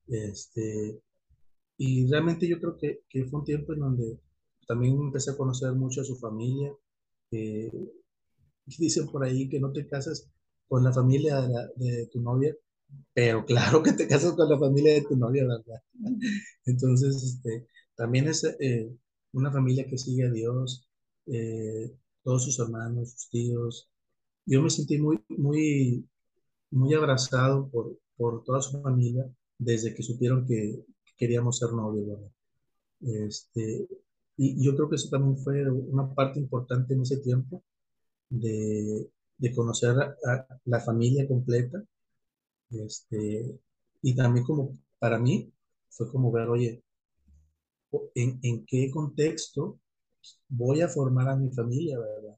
este, 0.09 1.01
y 1.79 2.11
realmente 2.11 2.49
yo 2.49 2.59
creo 2.59 2.77
que, 2.77 3.03
que 3.09 3.27
fue 3.27 3.39
un 3.41 3.45
tiempo 3.45 3.75
en 3.75 3.81
donde 3.81 4.19
también 4.67 4.95
empecé 4.95 5.31
a 5.31 5.37
conocer 5.37 5.73
mucho 5.75 6.01
a 6.01 6.05
su 6.05 6.17
familia. 6.17 6.73
dicen 8.79 9.07
por 9.07 9.25
ahí 9.25 9.49
que 9.49 9.61
no 9.61 9.73
te 9.73 9.87
casas 9.87 10.29
con 10.69 10.83
la 10.83 10.93
familia 10.93 11.41
de, 11.77 12.07
tu 12.07 12.21
novia, 12.21 12.55
pero 13.15 13.45
claro 13.45 13.83
que 13.83 13.93
te 13.93 14.09
casas 14.09 14.33
con 14.33 14.49
la 14.49 14.59
familia 14.59 14.95
de 14.95 15.03
tu 15.03 15.17
novia, 15.17 15.45
¿verdad? 15.47 15.83
Entonces, 16.65 17.23
este, 17.23 17.69
también 17.95 18.29
es 18.29 18.45
eh, 18.61 18.91
una 19.33 19.53
familia 19.53 19.87
que 19.87 19.99
sigue 19.99 20.27
a 20.27 20.31
Dios, 20.31 20.89
eh, 21.27 21.93
todos 22.23 22.45
sus 22.45 22.59
hermanos, 22.59 23.13
sus 23.13 23.31
tíos. 23.31 23.89
Yo 24.45 24.63
me 24.63 24.71
sentí 24.71 24.99
muy, 24.99 25.23
muy, 25.29 26.09
muy 26.71 26.95
abrazado 26.95 27.69
por, 27.71 27.99
por 28.17 28.43
toda 28.45 28.61
su 28.61 28.81
familia 28.83 29.29
desde 29.59 29.95
que 29.95 30.03
supieron 30.03 30.47
que 30.47 30.85
queríamos 31.17 31.59
ser 31.59 31.73
novios, 31.73 32.09
¿verdad? 32.09 32.31
Este, 33.01 33.89
y 34.37 34.65
yo 34.65 34.75
creo 34.75 34.89
que 34.89 34.97
eso 34.97 35.09
también 35.11 35.39
fue 35.39 35.69
una 35.71 36.13
parte 36.15 36.41
importante 36.41 36.95
en 36.95 37.03
ese 37.03 37.19
tiempo 37.19 37.63
de, 38.29 39.11
de 39.39 39.55
conocer 39.55 39.97
a 39.99 40.61
la 40.65 40.81
familia 40.81 41.27
completa 41.29 41.83
este, 42.71 43.59
y 44.03 44.15
también 44.17 44.45
como 44.45 44.79
para 44.99 45.19
mí 45.19 45.53
fue 45.91 46.11
como 46.11 46.33
ver, 46.33 46.49
oye, 46.49 46.83
¿en, 48.15 48.39
en 48.43 48.65
qué 48.67 48.91
contexto 48.91 49.81
voy 50.49 50.81
a 50.83 50.89
formar 50.89 51.29
a 51.29 51.37
mi 51.37 51.51
familia, 51.51 51.99
verdad? 51.99 52.37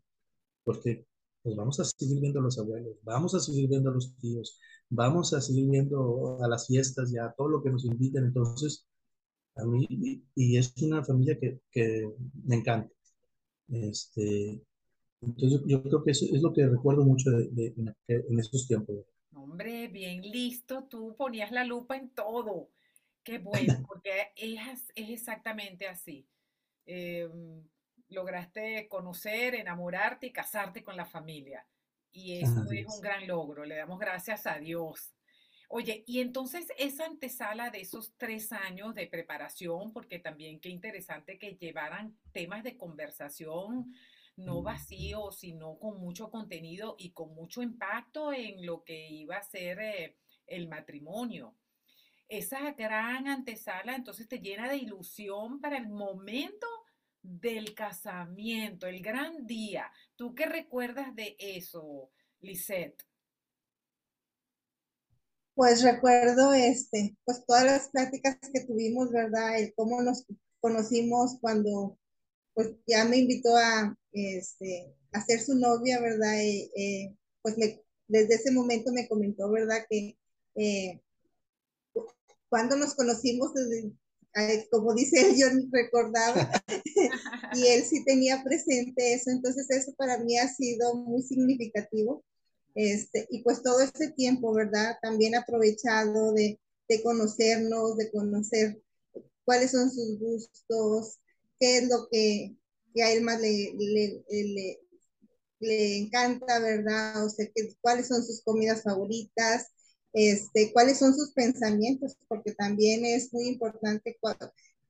Porque 0.64 1.06
pues 1.42 1.56
vamos 1.56 1.80
a 1.80 1.84
seguir 1.84 2.20
viendo 2.20 2.40
a 2.40 2.42
los 2.42 2.58
abuelos, 2.58 2.96
vamos 3.02 3.34
a 3.34 3.40
seguir 3.40 3.68
viendo 3.68 3.90
a 3.90 3.94
los 3.94 4.14
tíos, 4.16 4.58
vamos 4.90 5.32
a 5.34 5.40
seguir 5.40 5.68
viendo 5.70 6.38
a 6.42 6.48
las 6.48 6.66
fiestas 6.66 7.10
ya, 7.12 7.32
todo 7.36 7.48
lo 7.48 7.62
que 7.62 7.70
nos 7.70 7.84
inviten. 7.84 8.24
Entonces, 8.26 8.86
a 9.56 9.64
mí, 9.64 9.86
y, 10.34 10.56
es 10.58 10.74
una 10.82 11.04
familia 11.04 11.38
que, 11.38 11.60
que, 11.70 12.12
me 12.44 12.56
encanta. 12.56 12.92
Este, 13.68 14.62
entonces, 15.20 15.60
yo, 15.66 15.82
creo 15.82 16.02
que 16.04 16.12
eso 16.12 16.26
es 16.32 16.42
lo 16.42 16.52
que 16.52 16.66
recuerdo 16.66 17.04
mucho 17.04 17.30
de, 17.30 17.48
de, 17.50 17.66
en, 17.76 17.94
en 18.08 18.38
esos 18.38 18.66
tiempos. 18.66 18.96
Hombre, 19.32 19.88
bien 19.88 20.22
listo, 20.22 20.84
tú 20.84 21.14
ponías 21.16 21.50
la 21.50 21.64
lupa 21.64 21.96
en 21.96 22.10
todo. 22.10 22.70
Qué 23.22 23.38
bueno, 23.38 23.74
porque 23.88 24.32
es, 24.36 24.92
es 24.94 25.10
exactamente 25.10 25.86
así. 25.86 26.26
Em, 26.86 27.62
lograste 28.08 28.88
conocer, 28.88 29.54
enamorarte 29.54 30.28
y 30.28 30.32
casarte 30.32 30.82
con 30.82 30.96
la 30.96 31.04
familia. 31.04 31.66
Y 32.10 32.38
eso 32.38 32.64
es 32.70 32.86
un 32.86 33.00
gran 33.02 33.26
logro. 33.26 33.64
Le 33.64 33.76
damos 33.76 33.98
gracias 33.98 34.46
a 34.46 34.58
Dios. 34.58 35.14
Oye, 35.68 36.02
y 36.06 36.20
entonces 36.20 36.72
esa 36.78 37.04
antesala 37.04 37.70
de 37.70 37.82
esos 37.82 38.14
tres 38.16 38.52
años 38.52 38.94
de 38.94 39.06
preparación, 39.06 39.92
porque 39.92 40.18
también 40.18 40.60
qué 40.60 40.70
interesante 40.70 41.38
que 41.38 41.56
llevaran 41.56 42.16
temas 42.32 42.64
de 42.64 42.78
conversación 42.78 43.92
no 44.38 44.62
vacío, 44.62 45.30
sino 45.32 45.78
con 45.78 45.98
mucho 45.98 46.30
contenido 46.30 46.94
y 46.98 47.10
con 47.10 47.34
mucho 47.34 47.60
impacto 47.60 48.32
en 48.32 48.64
lo 48.64 48.84
que 48.84 49.08
iba 49.08 49.36
a 49.36 49.42
ser 49.42 49.80
eh, 49.80 50.16
el 50.46 50.68
matrimonio. 50.68 51.56
esa 52.28 52.72
gran 52.72 53.26
antesala 53.26 53.94
entonces 53.94 54.28
te 54.28 54.38
llena 54.38 54.68
de 54.68 54.76
ilusión 54.76 55.60
para 55.60 55.78
el 55.78 55.88
momento 55.88 56.66
del 57.22 57.74
casamiento, 57.74 58.86
el 58.86 59.02
gran 59.02 59.46
día. 59.46 59.90
¿Tú 60.16 60.34
qué 60.34 60.46
recuerdas 60.46 61.14
de 61.14 61.36
eso, 61.38 62.10
Lisette? 62.40 63.02
Pues 65.54 65.82
recuerdo 65.82 66.52
este, 66.52 67.16
pues 67.24 67.44
todas 67.44 67.64
las 67.64 67.88
pláticas 67.88 68.38
que 68.52 68.64
tuvimos, 68.64 69.10
¿verdad? 69.10 69.58
El 69.58 69.74
cómo 69.74 70.00
nos 70.02 70.24
conocimos 70.60 71.38
cuando 71.40 71.98
pues 72.58 72.74
ya 72.88 73.04
me 73.04 73.18
invitó 73.18 73.56
a, 73.56 73.96
este, 74.10 74.92
a 75.12 75.24
ser 75.24 75.40
su 75.40 75.54
novia, 75.54 76.00
¿verdad? 76.00 76.42
Eh, 76.42 77.14
pues 77.40 77.54
desde 78.08 78.34
ese 78.34 78.50
momento 78.50 78.90
me 78.92 79.06
comentó, 79.06 79.48
¿verdad? 79.48 79.86
Que 79.88 80.18
eh, 80.56 81.00
cuando 82.48 82.74
nos 82.74 82.96
conocimos, 82.96 83.52
como 84.72 84.92
dice 84.96 85.20
él, 85.20 85.36
yo 85.38 85.46
recordaba, 85.70 86.50
y 87.54 87.66
él 87.68 87.84
sí 87.84 88.04
tenía 88.04 88.42
presente 88.42 89.14
eso, 89.14 89.30
entonces 89.30 89.70
eso 89.70 89.94
para 89.96 90.18
mí 90.18 90.36
ha 90.36 90.48
sido 90.48 90.96
muy 90.96 91.22
significativo. 91.22 92.24
Este, 92.74 93.28
y 93.30 93.44
pues 93.44 93.62
todo 93.62 93.82
este 93.82 94.10
tiempo, 94.10 94.52
¿verdad? 94.52 94.96
También 95.00 95.36
aprovechado 95.36 96.32
de, 96.32 96.58
de 96.88 97.02
conocernos, 97.04 97.96
de 97.96 98.10
conocer 98.10 98.82
cuáles 99.44 99.70
son 99.70 99.92
sus 99.92 100.18
gustos, 100.18 101.20
qué 101.58 101.78
es 101.78 101.88
lo 101.88 102.08
que, 102.10 102.56
que 102.94 103.02
a 103.02 103.12
él 103.12 103.22
más 103.22 103.40
le, 103.40 103.74
le, 103.78 104.78
le, 105.60 105.98
encanta, 105.98 106.58
¿verdad? 106.60 107.24
O 107.24 107.30
sea, 107.30 107.46
cuáles 107.80 108.08
son 108.08 108.24
sus 108.24 108.42
comidas 108.42 108.82
favoritas, 108.82 109.68
este, 110.12 110.72
cuáles 110.72 110.98
son 110.98 111.14
sus 111.14 111.32
pensamientos, 111.32 112.16
porque 112.28 112.52
también 112.54 113.04
es 113.04 113.32
muy 113.32 113.48
importante 113.48 114.16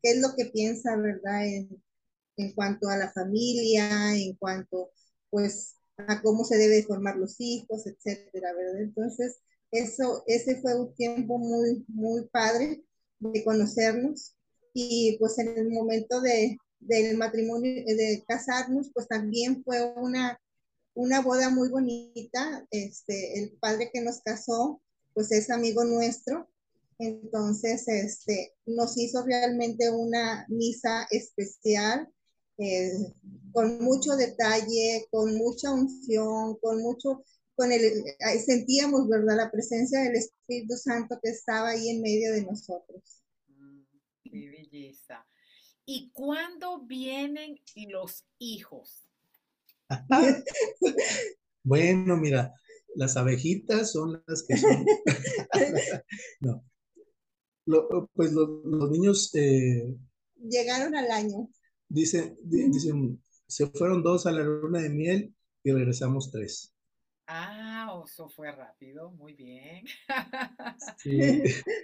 qué 0.02 0.10
es 0.12 0.20
lo 0.20 0.34
que 0.37 0.46
piensa, 0.46 0.96
¿verdad? 0.96 1.46
En, 1.46 1.82
en 2.37 2.52
cuanto 2.54 2.88
a 2.88 2.96
la 2.96 3.12
familia, 3.12 4.16
en 4.16 4.34
cuanto, 4.37 4.90
pues, 5.30 5.76
a 5.96 6.22
cómo 6.22 6.44
se 6.44 6.56
debe 6.56 6.84
formar 6.84 7.16
los 7.16 7.37
hijos, 7.40 7.87
etcétera, 7.87 8.52
¿verdad? 8.54 8.82
Entonces, 8.82 9.38
eso, 9.70 10.22
ese 10.26 10.60
fue 10.60 10.78
un 10.78 10.94
tiempo 10.94 11.38
muy, 11.38 11.84
muy 11.88 12.26
padre 12.28 12.82
de 13.18 13.44
conocernos 13.44 14.34
y 14.80 15.16
pues 15.18 15.37
en 15.40 15.58
el 15.58 15.70
momento 15.70 16.20
de, 16.20 16.56
del 16.78 17.16
matrimonio, 17.16 17.85
de 17.85 18.25
casarnos, 18.28 18.92
pues 18.94 19.08
también 19.08 19.64
fue 19.64 19.92
una, 19.97 20.40
una 20.94 21.20
boda 21.20 21.50
muy 21.50 21.68
bonita. 21.68 22.64
Este, 22.70 23.40
el 23.40 23.58
padre 23.58 23.90
que 23.92 24.00
nos 24.00 24.20
casó, 24.20 24.80
pues 25.14 25.32
es 25.32 25.50
amigo 25.50 25.82
nuestro. 25.82 26.49
Entonces, 27.00 27.88
este, 27.88 28.54
nos 28.66 28.97
hizo 28.97 29.25
realmente 29.25 29.90
una 29.90 30.47
misa 30.49 31.08
especial, 31.11 32.08
eh, 32.58 32.92
con 33.52 33.82
mucho 33.82 34.14
detalle, 34.14 35.08
con 35.11 35.35
mucha 35.37 35.73
unción, 35.73 36.56
con 36.61 36.80
mucho, 36.82 37.25
con 37.56 37.73
el, 37.73 37.82
sentíamos, 38.44 39.08
¿verdad?, 39.08 39.37
la 39.37 39.50
presencia 39.50 40.02
del 40.02 40.14
Espíritu 40.14 40.76
Santo 40.76 41.18
que 41.20 41.30
estaba 41.30 41.70
ahí 41.70 41.88
en 41.88 42.00
medio 42.00 42.32
de 42.32 42.42
nosotros. 42.42 43.17
Qué 44.38 44.50
belleza. 44.50 45.26
¿Y 45.85 46.11
cuándo 46.12 46.83
vienen 46.87 47.59
los 47.90 48.25
hijos? 48.38 49.09
bueno, 51.64 52.16
mira, 52.16 52.54
las 52.95 53.16
abejitas 53.16 53.92
son 53.92 54.23
las 54.26 54.45
que 54.47 54.57
son. 54.57 54.87
no. 56.40 56.62
pues 58.14 58.33
los, 58.33 58.90
niños. 58.90 59.35
Eh, 59.35 59.96
Llegaron 60.37 60.94
al 60.94 61.11
año. 61.11 61.48
Dicen, 61.88 62.37
dicen, 62.42 63.22
se 63.46 63.66
fueron 63.66 64.03
dos 64.03 64.27
a 64.27 64.33
la 64.33 64.42
luna 64.42 64.81
de 64.81 64.90
miel 64.90 65.35
y 65.64 65.72
regresamos 65.72 66.31
tres. 66.31 66.74
Ah, 67.27 68.03
eso 68.05 68.29
fue 68.29 68.51
rápido, 68.53 69.11
muy 69.11 69.35
bien. 69.35 69.85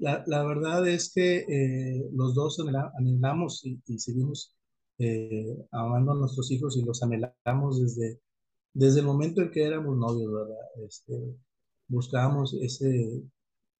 La, 0.00 0.24
la, 0.26 0.44
verdad 0.44 0.88
es 0.88 1.12
que 1.12 1.44
eh, 1.48 2.08
los 2.12 2.34
dos 2.34 2.58
anhelamos 2.98 3.64
y, 3.64 3.80
y 3.86 3.98
seguimos 3.98 4.56
eh, 4.98 5.56
amando 5.72 6.12
a 6.12 6.14
nuestros 6.14 6.50
hijos 6.50 6.76
y 6.76 6.84
los 6.84 7.02
anhelamos 7.02 7.80
desde, 7.80 8.20
desde 8.74 9.00
el 9.00 9.06
momento 9.06 9.40
en 9.40 9.50
que 9.50 9.62
éramos 9.62 9.96
novios, 9.96 10.32
¿verdad? 10.32 10.86
Este, 10.86 11.14
buscábamos 11.88 12.54
ese, 12.60 13.22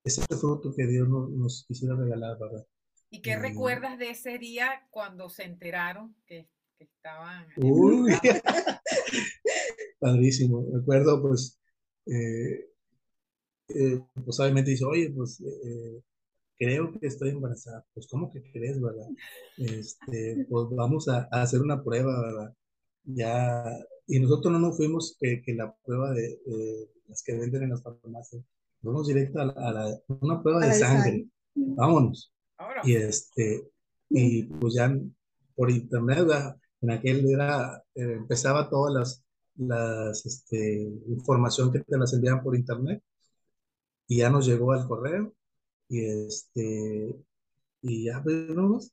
ese 0.04 0.22
fruto 0.36 0.74
que 0.74 0.86
Dios 0.86 1.08
nos, 1.08 1.64
quisiera 1.68 1.94
regalar, 1.94 2.38
¿verdad? 2.38 2.66
¿Y 3.10 3.20
qué 3.20 3.36
recuerdas 3.36 3.98
de 3.98 4.10
ese 4.10 4.38
día 4.38 4.86
cuando 4.90 5.28
se 5.28 5.44
enteraron 5.44 6.16
que, 6.26 6.48
que 6.78 6.84
estaban? 6.84 7.46
Uy, 7.56 8.12
padrísimo. 10.00 10.64
Recuerdo, 10.72 11.20
pues, 11.20 11.60
eh, 12.06 12.70
eh, 13.68 14.00
pues 14.24 14.40
obviamente 14.40 14.70
dice, 14.70 14.84
oye, 14.84 15.10
pues 15.10 15.40
eh, 15.40 16.02
creo 16.60 16.92
que 16.92 17.06
estoy 17.06 17.30
embarazada. 17.30 17.84
Pues, 17.94 18.06
¿cómo 18.06 18.30
que 18.30 18.42
crees, 18.52 18.80
verdad? 18.80 19.08
Este, 19.56 20.46
pues 20.48 20.66
vamos 20.70 21.08
a, 21.08 21.26
hacer 21.32 21.62
una 21.62 21.82
prueba, 21.82 22.20
¿verdad? 22.20 22.54
Ya, 23.04 23.64
y 24.06 24.20
nosotros 24.20 24.52
no 24.52 24.58
nos 24.58 24.76
fuimos 24.76 25.16
que, 25.18 25.40
que 25.40 25.54
la 25.54 25.74
prueba 25.84 26.12
de, 26.12 26.38
las 27.08 27.22
que 27.22 27.34
venden 27.34 27.64
en 27.64 27.70
las 27.70 27.82
farmacias, 27.82 28.44
vamos 28.82 29.08
directo 29.08 29.40
a, 29.40 29.46
la, 29.46 30.00
una 30.20 30.42
prueba 30.42 30.66
de 30.66 30.74
sangre. 30.74 31.26
Vámonos. 31.54 32.32
Y 32.84 32.94
este, 32.94 33.70
y 34.10 34.42
pues 34.44 34.74
ya 34.74 34.94
por 35.54 35.70
internet, 35.70 36.18
¿verdad? 36.26 36.56
en 36.82 36.90
aquel 36.90 37.28
era, 37.30 37.82
eh, 37.94 38.14
empezaba 38.18 38.68
todas 38.68 38.94
las, 38.94 39.24
las 39.56 40.24
este, 40.26 40.82
información 41.08 41.72
que 41.72 41.80
te 41.80 41.98
las 41.98 42.12
enviaban 42.12 42.42
por 42.42 42.56
internet 42.56 43.02
y 44.08 44.18
ya 44.18 44.30
nos 44.30 44.46
llegó 44.46 44.72
al 44.72 44.86
correo 44.86 45.34
y 45.90 46.04
este, 46.04 47.14
y 47.82 48.04
ya 48.04 48.20
vemos 48.20 48.92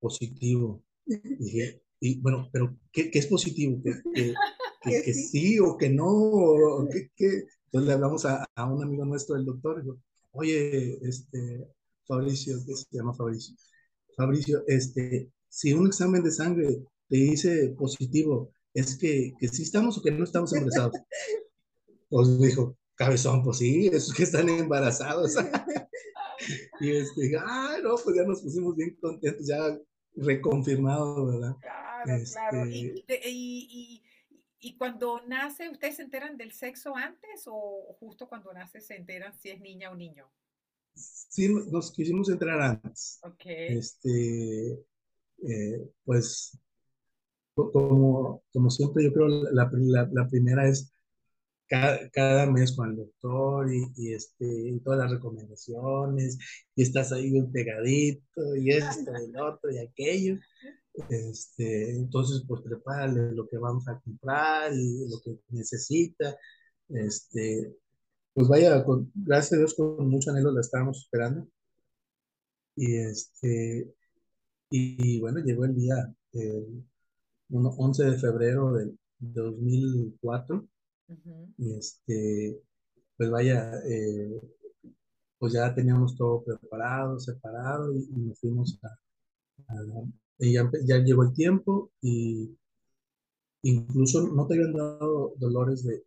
positivo. 0.00 0.82
Dije, 1.06 1.82
y 2.00 2.20
bueno, 2.20 2.48
pero 2.50 2.74
¿qué, 2.90 3.10
qué 3.10 3.18
es 3.18 3.26
positivo? 3.26 3.80
¿Que, 3.82 4.34
que, 4.82 5.14
sí. 5.14 5.58
o 5.60 5.76
que 5.76 5.90
no? 5.90 6.88
Entonces 6.90 7.50
le 7.72 7.92
hablamos 7.92 8.24
a, 8.24 8.46
a, 8.54 8.64
un 8.64 8.82
amigo 8.82 9.04
nuestro, 9.04 9.36
el 9.36 9.44
doctor, 9.44 9.78
y 9.78 9.82
dijo, 9.82 9.98
oye, 10.32 10.98
este, 11.06 11.68
Fabricio, 12.06 12.56
que 12.66 12.74
se 12.74 12.86
llama 12.90 13.14
Fabricio, 13.14 13.54
Fabricio, 14.16 14.64
este, 14.66 15.30
si 15.48 15.74
un 15.74 15.86
examen 15.86 16.22
de 16.22 16.30
sangre 16.30 16.82
te 17.08 17.16
dice 17.16 17.74
positivo, 17.78 18.52
es 18.72 18.96
que, 18.96 19.34
que 19.38 19.48
sí 19.48 19.64
estamos 19.64 19.98
o 19.98 20.02
que 20.02 20.10
no 20.10 20.24
estamos 20.24 20.52
embarazados. 20.54 20.94
Pues 22.10 22.40
dijo, 22.40 22.74
cabezón, 22.94 23.44
pues 23.44 23.58
sí, 23.58 23.90
es 23.92 24.14
que 24.14 24.22
están 24.22 24.48
embarazados. 24.48 25.34
y 26.80 26.90
este, 26.90 27.36
ah, 27.38 27.76
no, 27.82 27.94
pues 28.02 28.16
ya 28.16 28.24
nos 28.24 28.42
pusimos 28.42 28.76
bien 28.76 28.96
contentos, 29.00 29.46
ya 29.46 29.78
reconfirmado, 30.14 31.26
¿verdad? 31.26 31.56
Claro, 31.60 32.22
claro. 32.32 32.66
Y, 32.66 32.86
este 32.98 33.20
y, 33.30 34.02
y, 34.60 34.76
cuando 34.76 35.20
nace, 35.26 35.68
¿ustedes 35.68 35.96
se 35.96 36.02
enteran 36.02 36.36
del 36.36 36.52
sexo 36.52 36.96
antes 36.96 37.44
o 37.46 37.96
justo 38.00 38.28
cuando 38.28 38.52
nace 38.52 38.80
se 38.80 38.96
enteran 38.96 39.32
si 39.34 39.50
es 39.50 39.60
niña 39.60 39.90
o 39.90 39.96
niño? 39.96 40.30
Sí, 40.94 41.48
nos 41.70 41.92
quisimos 41.92 42.28
enterar 42.28 42.60
antes. 42.60 43.20
Ok. 43.22 43.42
Este, 43.44 44.72
eh, 45.42 45.90
pues, 46.04 46.58
como, 47.54 48.42
como 48.52 48.70
siempre, 48.70 49.04
yo 49.04 49.12
creo 49.12 49.28
la, 49.28 49.68
la, 49.72 50.08
la 50.12 50.28
primera 50.28 50.68
es 50.68 50.92
cada, 51.68 52.46
mes 52.50 52.74
con 52.74 52.90
el 52.90 52.96
doctor 52.96 53.68
y, 53.72 54.12
este, 54.12 54.46
y 54.46 54.80
todas 54.80 55.00
las 55.00 55.10
recomendaciones, 55.10 56.38
y 56.74 56.82
estás 56.82 57.12
ahí 57.12 57.30
bien 57.30 57.52
pegadito, 57.52 58.56
y 58.56 58.70
esto, 58.70 59.12
y 59.12 59.30
el 59.30 59.40
otro, 59.40 59.70
y 59.70 59.78
aquello. 59.78 60.38
Este, 61.10 61.92
entonces, 61.92 62.44
pues 62.48 62.62
prepárale 62.62 63.32
lo 63.32 63.46
que 63.48 63.58
vamos 63.58 63.86
a 63.88 64.00
comprar 64.00 64.72
y 64.74 65.08
lo 65.08 65.20
que 65.24 65.38
necesita. 65.50 66.36
Este, 66.88 67.76
pues 68.34 68.48
vaya, 68.48 68.84
gracias 69.14 69.52
a 69.54 69.56
Dios, 69.58 69.74
con 69.74 70.08
mucho 70.08 70.30
anhelo 70.30 70.52
la 70.52 70.60
estábamos 70.60 70.98
esperando. 70.98 71.48
Y 72.76 72.96
este, 72.96 73.92
y, 74.70 75.20
bueno, 75.20 75.40
llegó 75.40 75.64
el 75.64 75.74
día, 75.74 76.14
el 76.32 76.84
11 77.50 78.04
de 78.04 78.18
febrero 78.18 78.72
del 78.72 78.98
2004 79.18 80.68
y 81.56 81.74
este, 81.74 82.60
pues 83.16 83.30
vaya, 83.30 83.72
eh, 83.86 84.40
pues 85.38 85.52
ya 85.52 85.74
teníamos 85.74 86.16
todo 86.16 86.42
preparado, 86.44 87.18
separado 87.18 87.94
y, 87.94 88.06
nos 88.10 88.38
fuimos 88.38 88.78
a, 88.82 88.98
y 90.38 90.52
ya, 90.52 90.98
llegó 90.98 91.24
el 91.24 91.32
tiempo 91.32 91.90
y 92.00 92.56
incluso 93.62 94.28
no 94.28 94.46
te 94.46 94.54
habían 94.54 94.72
dado 94.74 95.34
dolores 95.36 95.84
de, 95.84 96.02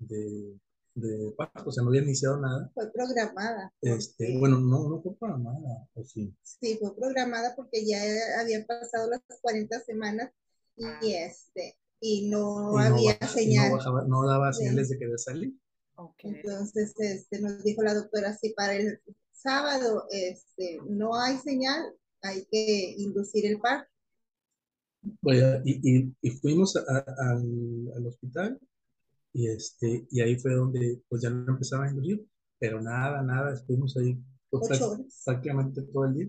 de 0.95 1.31
parto, 1.37 1.69
o 1.69 1.71
sea, 1.71 1.83
no 1.83 1.89
había 1.89 2.03
iniciado 2.03 2.37
nada. 2.39 2.69
Fue 2.73 2.91
programada. 2.91 3.73
Este, 3.81 4.37
bueno, 4.37 4.59
no, 4.59 4.89
no 4.89 5.01
fue 5.01 5.15
programada, 5.15 5.87
¿o 5.93 6.03
sí? 6.03 6.33
Sí, 6.43 6.77
fue 6.79 6.95
programada 6.95 7.55
porque 7.55 7.85
ya 7.85 7.97
habían 8.39 8.65
pasado 8.65 9.09
las 9.09 9.21
40 9.41 9.79
semanas 9.81 10.31
y, 10.75 10.85
Ah. 10.85 10.99
este, 11.01 11.77
y 12.01 12.27
no 12.29 12.73
Y 12.77 12.83
había 12.83 13.17
baja- 13.21 13.27
señal. 13.33 13.71
No, 13.85 14.07
no 14.07 14.27
daba 14.27 14.51
Sí. 14.51 14.63
señales 14.63 14.89
de 14.89 14.97
querer 14.97 15.19
salir. 15.19 15.53
Ok. 15.95 16.15
Entonces, 16.23 16.93
este, 16.99 17.39
nos 17.39 17.63
dijo 17.63 17.83
la 17.83 17.93
doctora, 17.93 18.35
si 18.35 18.49
para 18.53 18.75
el 18.75 18.99
sábado 19.31 20.05
este, 20.09 20.79
no 20.89 21.15
hay 21.15 21.37
señal, 21.37 21.93
hay 22.23 22.45
que 22.51 22.95
inducir 22.97 23.45
el 23.45 23.59
parto. 23.59 23.87
Vaya, 25.21 25.61
y, 25.65 25.79
y, 25.97 26.15
y 26.21 26.29
fuimos 26.31 26.75
a- 26.75 26.81
a- 26.81 27.31
al, 27.31 27.91
al 27.95 28.05
hospital 28.07 28.59
y, 29.33 29.47
este, 29.47 30.05
y 30.11 30.21
ahí 30.21 30.37
fue 30.37 30.53
donde 30.53 31.01
pues 31.09 31.21
ya 31.23 31.29
no 31.29 31.53
empezaba 31.53 31.85
a 31.85 31.89
inducir, 31.89 32.23
pero 32.59 32.81
nada, 32.81 33.21
nada, 33.23 33.53
estuvimos 33.53 33.95
ahí 33.97 34.15
pues, 34.49 34.67
prácticamente 35.25 35.81
todo 35.83 36.05
el 36.05 36.13
día. 36.15 36.27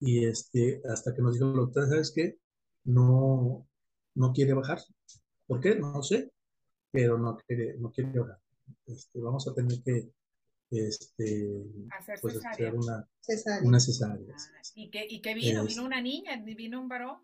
Y 0.00 0.24
este, 0.26 0.82
hasta 0.88 1.14
que 1.14 1.22
nos 1.22 1.34
dijo 1.34 1.46
la 1.46 1.62
doctora, 1.62 1.88
¿sabes 1.88 2.12
qué? 2.14 2.36
No, 2.84 3.66
no 4.14 4.32
quiere 4.32 4.52
bajar. 4.54 4.80
¿Por 5.46 5.60
qué? 5.60 5.76
No 5.76 6.02
sé, 6.02 6.30
pero 6.90 7.18
no 7.18 7.36
quiere, 7.36 7.76
no 7.78 7.90
quiere 7.92 8.18
bajar. 8.18 8.38
Este, 8.86 9.20
vamos 9.20 9.46
a 9.48 9.54
tener 9.54 9.82
que 9.82 10.08
este, 10.70 11.50
Hacer 11.90 12.18
pues, 12.20 12.34
cesárea. 12.34 12.68
hacer 12.68 12.74
una, 12.74 13.08
cesárea. 13.20 13.68
una 13.68 13.80
cesárea. 13.80 14.34
Ah, 14.34 14.60
¿Y 14.74 14.90
qué, 14.90 15.06
y 15.08 15.20
qué 15.20 15.34
vino? 15.34 15.62
Es- 15.62 15.68
¿Vino 15.68 15.84
una 15.84 16.00
niña? 16.00 16.36
¿Vino 16.42 16.80
un 16.80 16.88
varón? 16.88 17.18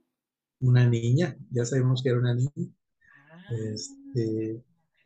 Una 0.61 0.87
niña, 0.89 1.37
ya 1.51 1.65
sabemos 1.65 2.03
que 2.03 2.09
era 2.11 2.19
una 2.19 2.35
niña. 2.35 2.51
Ah. 3.31 3.45
Este, 3.73 4.63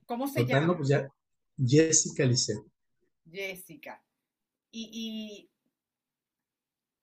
¿Cómo 0.07 0.27
se 0.27 0.41
Total, 0.41 0.61
llama? 0.63 0.67
no, 0.73 0.77
pues 0.77 0.89
ya, 0.89 1.09
Jessica 1.65 2.25
Lisset. 2.25 2.59
Jessica. 3.31 4.03
Y, 4.73 5.49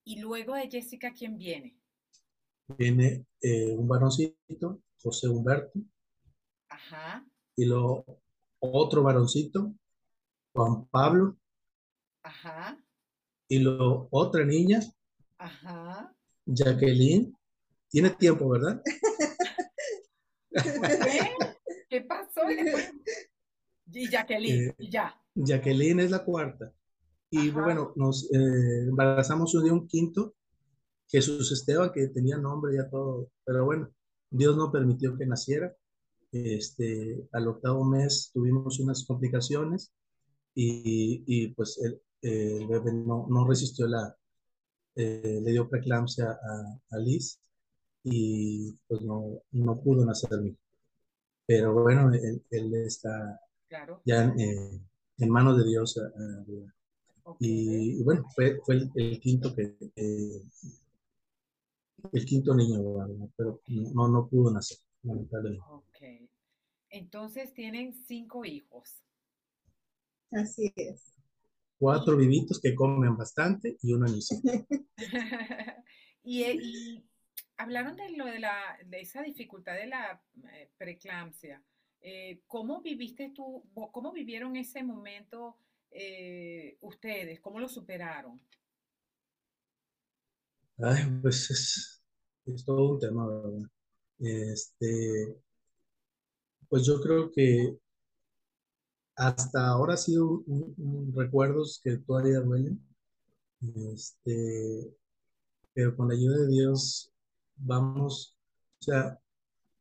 y, 0.06 0.14
y 0.16 0.20
luego 0.20 0.56
de 0.56 0.70
Jessica, 0.70 1.14
¿quién 1.14 1.38
viene? 1.38 1.79
Viene 2.78 3.26
eh, 3.42 3.76
un 3.78 3.88
varoncito, 3.88 4.82
José 5.02 5.28
Humberto, 5.28 5.80
Ajá, 6.70 7.26
y 7.56 7.66
luego 7.66 8.06
otro 8.60 9.04
varoncito, 9.04 9.74
Juan 10.54 10.86
Pablo, 10.90 11.38
ajá, 12.24 12.78
y 13.48 13.60
luego 13.60 14.08
otra 14.12 14.46
niña, 14.46 14.80
ajá. 15.38 16.14
Jacqueline. 16.46 17.36
Tiene 17.92 18.12
tiempo, 18.12 18.48
¿verdad? 18.50 18.84
¿Qué? 20.52 21.30
¿Qué 21.90 22.02
pasó? 22.02 22.42
Y 23.92 24.08
Jacqueline, 24.08 24.70
Eh, 24.70 24.76
y 24.78 24.92
ya. 24.92 25.20
Jacqueline 25.34 26.00
es 26.02 26.12
la 26.12 26.24
cuarta. 26.24 26.72
Y 27.32 27.50
Ajá. 27.50 27.62
bueno, 27.64 27.94
nos 27.96 28.32
eh, 28.32 28.88
embarazamos 28.88 29.56
un 29.56 29.64
día 29.64 29.74
un 29.74 29.88
quinto, 29.88 30.36
Jesús 31.10 31.52
Esteban, 31.52 31.92
que 31.92 32.08
tenía 32.08 32.38
nombre 32.38 32.76
ya 32.76 32.90
todo, 32.90 33.30
pero 33.46 33.66
bueno, 33.66 33.90
Dios 34.30 34.56
no 34.58 34.72
permitió 34.72 35.18
que 35.18 35.26
naciera. 35.26 35.76
Este, 36.32 37.28
al 37.32 37.48
octavo 37.48 37.84
mes 37.84 38.30
tuvimos 38.34 38.80
unas 38.80 39.04
complicaciones 39.06 39.92
y, 40.54 41.24
y, 41.26 41.48
pues 41.56 41.80
el, 41.82 42.00
el 42.22 42.68
bebé 42.68 42.94
no, 42.94 43.26
no 43.30 43.48
resistió 43.48 43.88
la, 43.88 44.16
eh, 44.96 45.40
le 45.44 45.52
dio 45.52 45.68
preeclampsia 45.68 46.30
a, 46.32 46.80
a 46.92 46.98
Liz 47.00 47.40
y 48.04 48.74
pues 48.88 49.02
no, 49.02 49.42
no 49.52 49.80
pudo 49.82 50.06
nacer 50.06 50.40
mi. 50.42 50.56
Pero 51.48 51.74
bueno, 51.74 52.14
él, 52.14 52.44
él 52.52 52.74
está 52.86 53.40
Claro. 53.68 54.02
ya 54.06 54.24
en, 54.24 54.40
eh, 54.40 54.82
en 55.18 55.30
manos 55.30 55.58
de 55.58 55.66
Dios. 55.66 55.98
ah, 55.98 56.12
ah, 56.16 56.44
ok. 57.24 57.38
y, 57.40 58.00
y 58.00 58.04
bueno, 58.04 58.26
fue, 58.36 58.60
fue 58.64 58.76
el, 58.76 58.92
el 58.96 59.20
quinto 59.20 59.56
que, 59.56 59.76
eh, 59.96 60.44
el 62.12 62.26
quinto 62.26 62.56
niño, 62.56 62.82
¿verdad? 62.94 63.30
pero 63.36 63.62
no, 63.68 64.08
no 64.08 64.28
pudo 64.28 64.52
nacer, 64.52 64.78
lamentablemente. 65.04 65.66
Ok. 65.70 66.30
Entonces 66.90 67.54
tienen 67.54 67.94
cinco 67.94 68.46
hijos. 68.46 69.04
Así 70.32 70.72
es. 70.76 71.14
Cuatro 71.78 72.18
vivitos 72.18 72.60
que 72.60 72.76
comen 72.76 73.16
bastante 73.16 73.78
y 73.82 73.94
una 73.94 74.08
niña. 74.08 74.42
y, 76.24 76.44
eh, 76.44 76.58
y 76.62 77.10
hablaron 77.58 77.96
de 77.96 78.10
lo 78.12 78.26
de 78.26 78.40
la 78.40 78.78
de 78.86 79.02
esa 79.02 79.22
dificultad 79.22 79.76
de 79.76 79.88
la 79.88 80.22
eh, 80.54 80.72
preeclampsia. 80.78 81.64
Eh, 82.02 82.42
¿cómo 82.48 82.82
viviste 82.82 83.32
tú, 83.36 83.64
cómo 83.92 84.14
vivieron 84.14 84.56
ese 84.56 84.84
momento 84.84 85.58
eh, 85.92 86.78
ustedes? 86.82 87.42
¿Cómo 87.42 87.60
lo 87.60 87.68
superaron? 87.68 88.42
Ay, 90.82 91.04
pues 91.22 91.50
es, 91.52 92.04
todo 92.66 92.94
un 92.94 93.00
tema, 93.00 93.28
¿verdad? 93.28 93.70
Este, 94.20 95.36
pues 96.70 96.86
yo 96.86 97.02
creo 97.02 97.32
que 97.32 97.78
hasta 99.16 99.68
ahora 99.68 99.94
ha 99.96 99.98
sido 99.98 100.44
un- 100.48 100.74
un- 100.78 101.14
recuerdos 101.16 101.80
que 101.84 101.98
todavía 101.98 102.40
duelen. 102.40 102.82
Este, 103.94 104.94
pero 105.74 105.96
con 105.98 106.10
la 106.10 106.16
ayuda 106.16 106.38
de 106.40 106.48
Dios 106.50 107.12
vamos, 107.58 108.38
o 108.82 108.84
sea, 108.84 109.20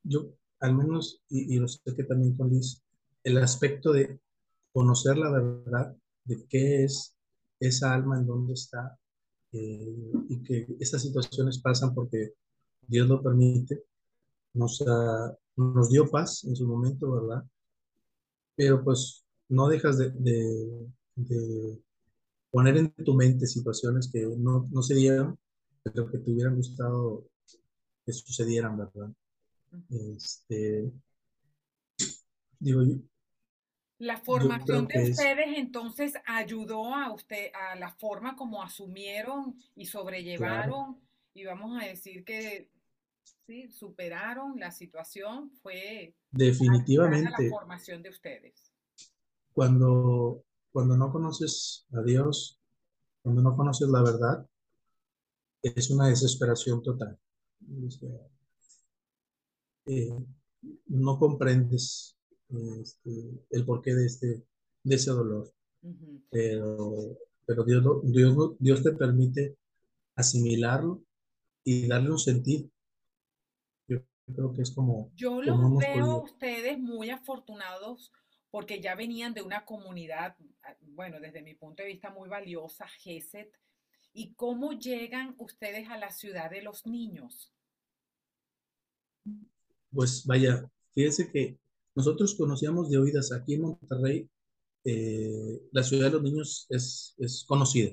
yo 0.05 0.33
al 0.61 0.75
menos, 0.77 1.23
y, 1.31 1.57
y 1.57 1.59
lo 1.61 1.69
sé 1.69 1.81
que 1.97 2.05
también 2.05 2.37
con 2.37 2.51
Liz, 2.51 2.83
el 3.25 3.39
aspecto 3.39 3.93
de 3.93 4.21
conocer 4.73 5.19
la 5.19 5.31
verdad 5.33 5.97
de 6.25 6.47
qué 6.49 6.85
es 6.85 7.17
esa 7.61 7.95
alma, 7.95 8.19
en 8.19 8.27
dónde 8.27 8.55
está, 8.55 8.99
eh, 9.53 10.13
y 10.29 10.43
que 10.43 10.67
estas 10.81 11.03
situaciones 11.03 11.59
pasan 11.61 11.95
porque 11.95 12.35
Dios 12.87 13.09
lo 13.09 13.23
permite, 13.23 13.85
nos, 14.55 14.83
ah, 14.89 15.35
nos 15.57 15.91
dio 15.91 16.11
paz 16.11 16.45
en 16.45 16.57
su 16.57 16.67
momento, 16.67 17.11
¿verdad? 17.13 17.45
Pero 18.57 18.83
pues 18.85 19.25
no 19.49 19.69
dejas 19.69 19.99
de, 19.99 20.11
de- 20.11 20.87
de 21.17 21.79
poner 22.51 22.77
en 22.79 22.91
tu 23.05 23.15
mente 23.15 23.47
situaciones 23.47 24.11
que 24.13 24.27
no, 24.39 24.69
no 24.73 24.83
se 24.83 24.95
dieron, 24.95 25.39
pero 25.83 26.11
que 26.11 26.19
te 26.19 26.33
hubieran 26.33 26.57
gustado 26.57 27.25
que 28.07 28.13
sucedieran, 28.13 28.79
¿verdad? 28.79 29.11
Este, 29.91 30.93
digo, 32.61 32.83
yo- 32.85 32.97
La 33.99 34.17
formación 34.17 34.87
de 34.87 34.95
es- 35.03 35.11
ustedes 35.11 35.59
entonces 35.59 36.15
ayudó 36.27 36.95
a 36.95 37.13
usted 37.13 37.51
a 37.55 37.75
la 37.77 37.91
forma 37.91 38.37
como 38.37 38.63
asumieron 38.63 39.57
y 39.75 39.87
sobrellevaron 39.87 41.01
y 41.35 41.45
vamos 41.45 41.81
a 41.83 41.87
decir 41.87 42.25
que 42.25 42.71
sí, 43.47 43.69
superaron 43.71 44.59
la 44.61 44.71
situación 44.71 45.51
fue 45.63 46.15
a 46.35 46.39
la 46.39 46.45
definitivamente, 46.45 47.49
formación 47.51 48.03
de 48.03 48.11
ustedes. 48.11 48.73
cuando, 49.53 50.45
cuando 50.73 50.97
no 50.97 51.11
conoces 51.13 51.87
a 51.93 52.03
Dios, 52.03 52.61
cuando 53.23 53.43
no 53.43 53.57
conoces 53.57 53.89
la 53.89 54.03
verdad, 54.03 54.47
es 55.63 55.91
una 55.91 56.09
desesperación 56.09 56.83
total. 56.83 57.19
Sea, 57.91 58.09
eh, 59.87 60.11
no 60.87 61.19
comprendes 61.19 62.17
este, 62.51 63.11
el 63.51 63.65
porqué 63.65 63.95
de, 63.95 64.07
este, 64.07 64.43
de 64.85 64.95
ese 64.97 65.11
dolor, 65.11 65.53
pero, 66.31 67.19
pero 67.47 67.65
Dios, 67.65 67.83
lo- 67.83 68.01
Dios, 68.03 68.57
Dios 68.59 68.83
te 68.83 68.93
permite 68.93 69.57
asimilarlo 70.17 71.03
y 71.65 71.87
darle 71.89 72.11
un 72.11 72.19
sentido. 72.19 72.69
Yo 73.89 73.99
creo 74.35 74.55
que 74.55 74.63
es 74.63 74.71
como, 74.71 75.11
Yo 75.17 75.43
los 75.43 75.57
veo 75.79 76.05
a 76.11 76.17
podido. 76.17 76.23
ustedes 76.23 76.79
muy 76.79 77.11
afortunados 77.11 78.13
porque 78.51 78.81
ya 78.81 78.95
venían 78.95 79.35
de 79.35 79.43
una 79.43 79.65
comunidad, 79.65 80.37
ah, 80.63 80.77
bueno, 80.81 81.21
desde 81.21 81.43
mi 81.43 81.55
punto 81.55 81.83
de 81.83 81.89
vista 81.91 82.11
muy 82.11 82.29
valiosa, 82.29 82.87
GESET. 82.89 83.51
¿Y 84.15 84.35
cómo 84.35 84.73
llegan 84.73 85.35
ustedes 85.39 85.89
a 85.89 85.99
la 85.99 86.11
ciudad 86.11 86.51
de 86.51 86.63
los 86.63 86.87
niños? 86.87 87.53
Pues 89.91 90.25
vaya, 90.27 90.71
fíjese 90.95 91.31
que 91.31 91.59
nosotros 91.99 92.37
conocíamos 92.37 92.91
de 92.91 92.99
oídas 92.99 93.33
aquí 93.33 93.55
en 93.57 93.63
Monterrey, 93.63 94.29
eh, 94.85 95.63
la 95.73 95.83
ciudad 95.85 96.07
de 96.09 96.13
los 96.15 96.23
niños 96.25 96.67
es, 96.71 97.15
es 97.19 97.45
conocida. 97.49 97.93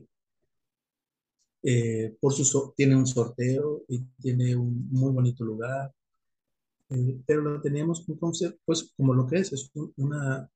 Eh, 1.63 2.15
por 2.19 2.31
su 2.33 2.73
tiene 2.77 2.95
un 2.95 3.07
sorteo 3.07 3.83
y 3.87 3.99
tiene 4.21 4.55
un 4.55 4.87
muy 4.91 5.11
bonito 5.11 5.43
lugar, 5.43 5.91
eh, 6.89 7.21
pero 7.27 7.41
lo 7.41 7.61
teníamos 7.61 8.07
un 8.09 8.17
concepto, 8.17 8.59
pues 8.65 8.93
como 8.97 9.13
lo 9.13 9.27
que 9.27 9.37
es, 9.39 9.53
es 9.53 9.71
un- 9.75 9.93
una, 9.97 10.49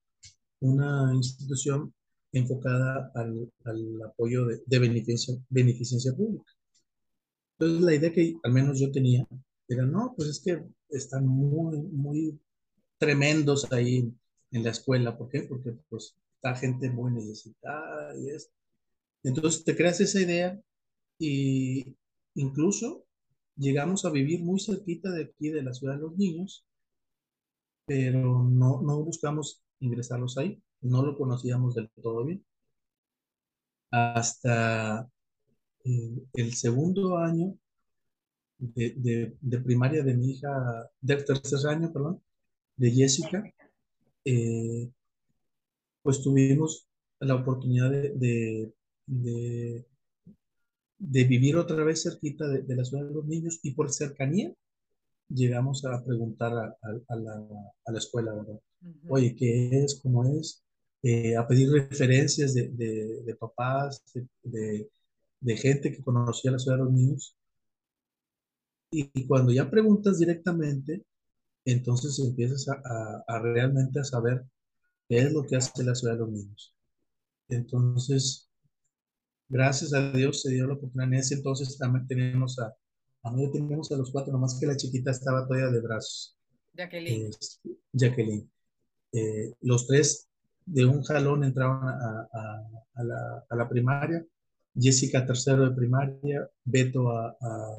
una 0.61 1.13
institución 1.15 1.93
enfocada 2.33 3.11
al, 3.15 3.51
al 3.65 4.01
apoyo 4.03 4.45
de, 4.47 4.63
de 4.65 4.79
beneficencia, 4.79 5.35
beneficencia 5.49 6.13
pública. 6.15 6.51
Entonces 7.59 7.85
la 7.85 7.93
idea 7.95 8.11
que 8.13 8.35
al 8.43 8.51
menos 8.53 8.79
yo 8.79 8.91
tenía 8.91 9.27
era, 9.67 9.85
no, 9.85 10.13
pues 10.15 10.29
es 10.29 10.39
que 10.43 10.63
están 10.89 11.27
muy, 11.27 11.77
muy 11.79 12.39
tremendos 12.99 13.71
ahí 13.71 14.13
en 14.51 14.63
la 14.63 14.71
escuela. 14.71 15.17
¿Por 15.17 15.29
qué? 15.29 15.41
Porque 15.43 15.71
pues 15.89 16.15
está 16.35 16.55
gente 16.55 16.89
muy 16.91 17.11
necesitada 17.11 18.15
y 18.17 18.29
es. 18.29 18.51
Entonces 19.23 19.63
te 19.63 19.75
creas 19.75 19.99
esa 20.01 20.21
idea 20.21 20.61
y 21.17 21.95
incluso 22.35 23.05
llegamos 23.55 24.05
a 24.05 24.11
vivir 24.11 24.43
muy 24.43 24.59
cerquita 24.59 25.11
de 25.11 25.23
aquí, 25.25 25.49
de 25.49 25.63
la 25.63 25.73
ciudad 25.73 25.95
de 25.95 26.01
los 26.01 26.17
niños, 26.17 26.65
pero 27.85 28.43
no, 28.43 28.81
no 28.81 29.03
buscamos 29.03 29.63
ingresarlos 29.79 30.37
ahí, 30.37 30.61
no 30.81 31.03
lo 31.03 31.17
conocíamos 31.17 31.75
del 31.75 31.89
todo 32.01 32.25
bien. 32.25 32.45
Hasta 33.91 35.09
eh, 35.83 36.11
el 36.33 36.53
segundo 36.53 37.17
año 37.17 37.57
de, 38.59 39.37
primaria 39.63 40.03
de 40.03 40.13
mi 40.15 40.31
hija, 40.31 40.49
del 41.01 41.25
tercer 41.25 41.67
año, 41.69 41.91
perdón, 41.91 42.21
de 42.79 42.91
Jessica, 42.91 43.43
eh, 44.25 44.89
pues 46.01 46.21
tuvimos 46.21 46.87
la 47.19 47.35
oportunidad 47.35 47.91
de, 47.91 48.73
de, 49.05 49.85
vivir 50.97 51.57
otra 51.57 51.83
vez 51.83 52.03
cerquita 52.03 52.47
de, 52.47 52.75
la 52.75 52.85
ciudad 52.85 53.05
de 53.05 53.13
los 53.13 53.25
niños 53.25 53.59
y 53.63 53.71
por 53.71 53.91
cercanía 53.91 54.53
llegamos 55.27 55.83
a 55.85 56.03
preguntar 56.03 56.53
a, 56.53 57.15
la, 57.15 57.97
escuela, 57.97 58.33
¿verdad? 58.33 58.59
Oye, 59.09 59.35
¿qué 59.35 59.83
es? 59.83 59.99
¿Cómo 60.01 60.25
es? 60.25 60.63
Eh, 61.03 61.35
a 61.35 61.45
pedir 61.47 61.69
referencias 61.71 62.53
de, 62.53 63.37
papás, 63.39 64.03
de, 64.43 65.57
gente 65.57 65.91
que 65.91 66.01
conocía 66.01 66.51
la 66.51 66.59
ciudad 66.59 66.77
de 66.77 66.83
los 66.85 66.93
niños. 66.93 67.35
Y, 68.91 69.27
cuando 69.27 69.51
ya 69.51 69.69
preguntas 69.69 70.17
directamente, 70.17 71.03
entonces 71.71 72.19
empiezas 72.19 72.67
a, 72.69 73.39
realmente 73.39 73.99
a 73.99 74.03
saber 74.03 74.45
qué 75.07 75.19
es 75.19 75.33
lo 75.33 75.45
que 75.45 75.55
hace 75.55 75.83
la 75.83 75.95
ciudad 75.95 76.13
de 76.13 76.19
los 76.19 76.31
niños. 76.31 76.75
Entonces, 77.49 78.49
gracias 79.47 79.93
a 79.93 80.11
Dios 80.11 80.41
se 80.41 80.51
dio 80.51 80.67
la 80.67 80.75
oportunidad. 80.75 81.11
En 81.11 81.19
ese 81.19 81.35
entonces 81.35 81.77
también 81.77 82.07
tenemos 82.07 82.59
a, 82.59 82.73
a 83.23 83.31
mí 83.31 83.51
teníamos 83.51 83.91
a 83.91 83.97
los 83.97 84.11
cuatro, 84.11 84.31
nomás 84.31 84.57
que 84.59 84.67
la 84.67 84.77
chiquita 84.77 85.11
estaba 85.11 85.45
todavía 85.45 85.69
de 85.69 85.81
brazos. 85.81 86.37
Jacqueline. 86.73 87.27
Este, 87.27 87.69
Jacqueline. 87.91 88.49
Eh, 89.11 89.53
los 89.61 89.87
tres 89.87 90.29
de 90.65 90.85
un 90.85 91.03
jalón 91.03 91.43
entraron 91.43 91.87
a, 91.87 93.03
la, 93.03 93.69
primaria. 93.69 94.25
Jessica 94.75 95.25
tercero 95.25 95.67
de 95.67 95.75
primaria, 95.75 96.47
Beto 96.63 97.09
a, 97.09 97.35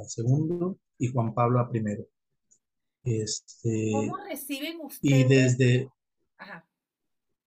segundo 0.07 0.79
y 0.99 1.07
Juan 1.09 1.33
Pablo 1.35 1.61
a 1.61 1.71
primero. 1.71 2.05
Este, 3.05 3.91
¿Cómo 3.93 4.17
reciben 4.19 4.81
ustedes? 4.81 5.21
Y 5.21 5.25
desde... 5.25 5.91
Ajá. 6.39 6.67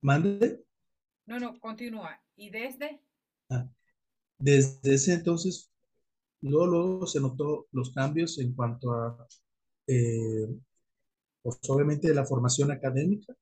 ¿Mande? 0.02 0.64
No, 1.26 1.40
no, 1.40 1.60
continúa. 1.60 2.22
¿Y 2.36 2.50
desde? 2.50 3.02
Ah, 3.50 3.68
desde 4.38 4.94
ese 4.94 5.14
entonces 5.14 5.74
Luego, 6.44 6.68
luego 6.68 7.08
se 7.08 7.22
notó 7.22 7.68
los 7.72 7.92
cambios 7.92 8.38
en 8.38 8.54
cuanto 8.54 8.92
a, 8.92 9.28
eh, 9.88 10.46
pues 11.42 11.58
obviamente, 11.70 12.14
la 12.14 12.26
formación 12.26 12.70
académica, 12.70 13.34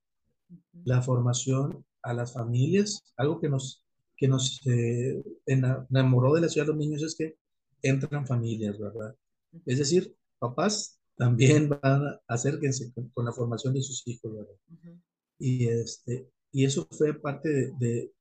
la 0.86 1.02
formación 1.02 1.84
a 2.04 2.14
las 2.14 2.34
familias, 2.34 3.04
algo 3.18 3.40
que 3.40 3.50
nos, 3.50 3.84
que 4.16 4.28
nos 4.28 4.62
eh, 4.68 5.20
enamoró 5.48 6.36
de 6.36 6.42
la 6.42 6.50
ciudad 6.50 6.68
de 6.68 6.74
los 6.74 6.80
niños 6.80 7.02
es 7.02 7.16
que 7.16 7.38
entran 7.82 8.28
familias, 8.28 8.78
¿verdad? 8.78 9.16
Es 9.66 9.80
decir, 9.80 10.16
papás 10.38 11.00
también 11.18 11.70
van 11.70 12.08
a 12.08 12.22
acérquense 12.28 12.92
con, 13.14 13.26
la 13.26 13.34
formación 13.34 13.74
de 13.74 13.82
sus 13.82 14.08
hijos, 14.08 14.34
¿verdad? 14.34 14.96
Y, 15.40 15.68
este, 15.68 16.30
y 16.52 16.66
eso 16.66 16.88
fue 16.92 17.14
parte 17.14 17.50
de, 17.50 17.72
de, 17.80 18.14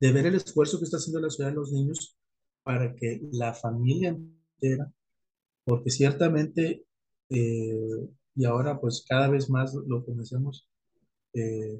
de 0.00 0.12
ver 0.12 0.26
el 0.26 0.34
esfuerzo 0.34 0.78
que 0.78 0.84
está 0.84 0.98
haciendo 0.98 1.20
la 1.20 1.30
ciudad 1.30 1.50
de 1.50 1.56
los 1.56 1.72
niños 1.72 2.16
para 2.66 2.94
que 2.96 3.20
la 3.30 3.54
familia 3.54 4.08
entera, 4.08 4.92
porque 5.64 5.90
ciertamente, 5.90 6.84
eh, 7.30 8.08
y 8.34 8.44
ahora 8.44 8.80
pues 8.80 9.04
cada 9.08 9.28
vez 9.28 9.48
más 9.48 9.72
lo 9.74 10.04
conocemos, 10.04 10.68
eh, 11.32 11.78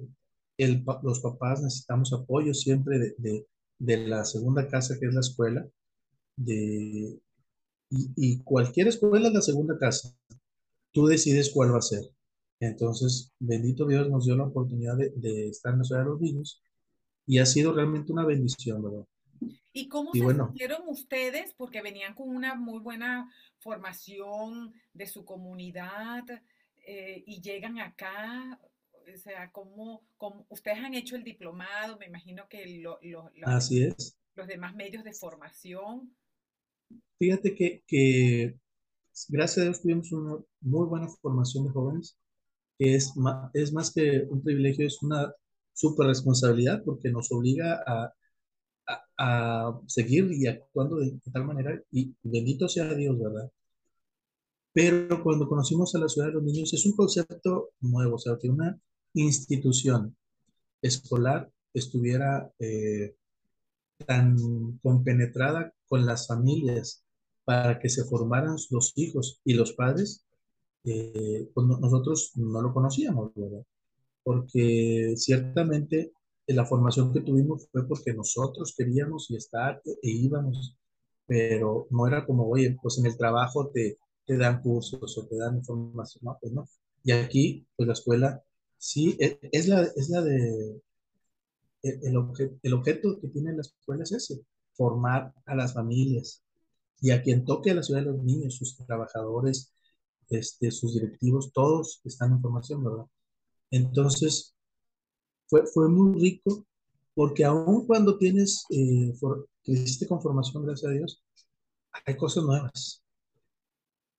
el, 0.59 0.85
los 1.03 1.21
papás 1.21 1.63
necesitamos 1.63 2.13
apoyo 2.13 2.55
siempre 2.55 2.99
de, 3.19 3.47
de, 3.79 3.97
la 4.07 4.25
segunda 4.25 4.69
casa 4.69 4.97
que 4.99 5.07
es 5.07 5.15
la 5.15 5.21
escuela, 5.21 5.67
de, 6.37 7.19
y, 7.91 8.39
cualquier 8.45 8.89
escuela 8.89 9.29
es 9.29 9.35
la 9.35 9.43
segunda 9.43 9.77
casa, 9.79 10.15
tú 10.97 11.05
decides 11.05 11.51
cuál 11.53 11.75
va 11.75 11.79
a 11.79 11.83
ser. 11.83 12.11
Entonces, 12.59 13.31
bendito 13.39 13.87
Dios 13.87 14.09
nos 14.09 14.25
dio 14.25 14.35
la 14.35 14.45
oportunidad 14.45 14.97
de, 14.97 15.11
de 15.15 15.49
estar 15.49 15.75
en 15.75 15.81
la 15.81 15.85
ciudad 15.85 16.01
de 16.01 16.09
los 16.09 16.21
niños 16.23 16.63
y 17.27 17.39
ha 17.39 17.45
sido 17.45 17.75
realmente 17.75 18.13
una 18.13 18.25
bendición, 18.25 18.83
¿verdad? 18.83 19.05
¿Y 19.75 19.89
cómo 19.89 20.15
se 20.15 20.21
sintieron 20.21 20.89
ustedes? 20.89 21.53
Porque 21.53 21.83
venían 21.83 22.15
con 22.15 22.31
una 22.31 22.55
muy 22.55 22.79
buena 22.79 23.31
formación 23.59 24.73
de 24.95 25.07
su 25.07 25.27
comunidad 25.27 26.25
eh, 26.87 27.23
y 27.27 27.43
llegan 27.43 27.79
acá. 27.79 28.59
O 28.93 29.19
sea, 29.19 29.51
¿cómo, 29.53 30.03
ustedes 30.49 30.79
han 30.79 30.95
hecho 30.95 31.15
el 31.15 31.25
diplomado? 31.25 31.99
Me 31.99 32.07
imagino 32.07 32.49
que 32.49 32.83
Así 33.43 33.85
es. 33.85 34.17
los 34.35 34.47
demás 34.47 34.75
medios 34.75 35.05
de 35.05 35.13
formación. 35.13 36.17
Fíjate 37.19 37.55
que, 37.55 37.83
que 37.87 38.59
gracias 39.29 39.59
a 39.59 39.63
Dios 39.65 39.83
tuvimos 39.83 40.13
una 40.13 40.37
muy 40.61 40.87
buena 40.87 41.09
formación 41.09 41.65
de 41.65 41.71
jóvenes, 41.71 42.17
que 42.79 42.95
es 42.95 43.17
más, 43.17 43.51
es 43.55 43.73
más 43.73 43.93
que 43.93 44.27
un 44.31 44.43
privilegio, 44.43 44.87
es 44.87 45.03
una 45.03 45.33
super 45.73 46.07
responsabilidad 46.07 46.83
porque 46.85 47.11
nos 47.11 47.31
obliga 47.33 47.83
a 47.87 48.13
a, 49.19 49.81
seguir 49.87 50.31
y 50.33 50.47
actuando 50.47 50.97
de, 50.97 51.19
tal 51.33 51.45
manera, 51.45 51.81
y 51.91 52.15
bendito 52.23 52.69
sea 52.69 52.95
Dios, 52.95 53.19
¿verdad? 53.19 53.51
Pero 54.73 55.23
cuando 55.23 55.49
conocimos 55.49 55.95
a 55.95 55.99
la 55.99 56.09
ciudad 56.09 56.29
de 56.29 56.35
los 56.35 56.43
niños, 56.43 56.73
es 56.75 56.85
un 56.87 56.93
concepto 56.93 57.71
nuevo, 57.81 58.17
o 58.17 58.19
sea, 58.19 58.37
que 58.41 58.49
una 58.49 58.79
institución 59.15 60.17
escolar 60.83 61.51
estuviera 61.73 62.53
eh, 62.59 63.17
tan 64.07 64.37
compenetrada 64.83 65.73
con 65.89 66.05
las 66.05 66.27
familias 66.27 67.05
para 67.47 67.79
que 67.79 67.89
se 67.89 68.05
formaran 68.05 68.57
los 68.71 68.93
hijos 68.97 69.41
y 69.45 69.55
los 69.55 69.73
padres, 69.73 70.27
eh, 70.85 71.49
pues 71.55 71.67
nosotros 71.67 72.33
no 72.35 72.61
lo 72.61 72.75
conocíamos, 72.75 73.33
¿verdad? 73.37 73.65
Porque 74.25 75.15
ciertamente 75.17 76.13
la 76.49 76.67
formación 76.67 77.13
que 77.13 77.21
tuvimos 77.21 77.69
fue 77.71 77.87
porque 77.87 78.13
nosotros 78.15 78.75
queríamos 78.77 79.31
y 79.31 79.37
estar 79.37 79.81
e, 79.85 79.97
íbamos, 80.03 80.77
pero 81.27 81.87
no 81.91 82.09
era 82.09 82.27
como, 82.27 82.49
oye, 82.49 82.77
pues 82.83 82.99
en 82.99 83.07
el 83.07 83.17
trabajo 83.17 83.71
te, 83.71 83.99
te 84.27 84.37
dan 84.37 84.61
cursos 84.61 85.17
o 85.17 85.27
te 85.29 85.37
dan 85.37 85.57
información, 85.59 86.25
no, 86.25 86.39
pues 86.41 86.53
no. 86.53 86.69
Y 87.05 87.13
aquí, 87.13 87.65
pues 87.77 87.87
la 87.87 87.93
escuela, 87.93 88.43
sí, 88.77 89.17
e, 89.21 89.39
es, 89.53 89.69
la, 89.69 89.83
es 89.83 90.09
la 90.11 90.23
de, 90.23 90.83
e, 91.83 91.91
el, 92.03 92.17
el 92.63 92.73
objeto 92.75 93.21
que 93.21 93.29
tiene 93.29 93.53
la 93.53 93.63
escuela 93.63 94.03
es 94.03 94.13
ese, 94.13 94.41
formar 94.75 95.33
a 95.47 95.55
las 95.55 95.75
familias 95.75 96.43
y 97.01 97.11
a 97.11 97.23
quien 97.23 97.45
toque 97.45 97.75
la 97.75 97.83
ciudad 97.83 98.01
de 98.01 98.07
los 98.07 98.23
niños, 98.23 98.57
sus 98.57 98.77
trabajadores, 98.87 99.73
este, 100.29 100.71
sus 100.71 100.95
directivos, 100.95 101.53
todos 101.53 102.01
están 102.05 102.33
en 102.33 102.41
formación, 102.41 102.85
¿verdad? 102.85 103.07
Entonces, 103.71 104.55
fue, 105.49 105.67
fue 105.67 105.89
muy 105.89 106.19
rico 106.21 106.67
porque 107.17 107.45
aún 107.47 107.87
cuando 107.87 108.19
tienes, 108.19 108.67
eh, 108.69 109.15
creciste 109.65 110.07
con 110.07 110.21
formación, 110.21 110.67
gracias 110.67 110.91
a 110.91 110.95
Dios, 110.95 111.25
hay 112.05 112.15
cosas 112.15 112.45
nuevas. 112.45 113.03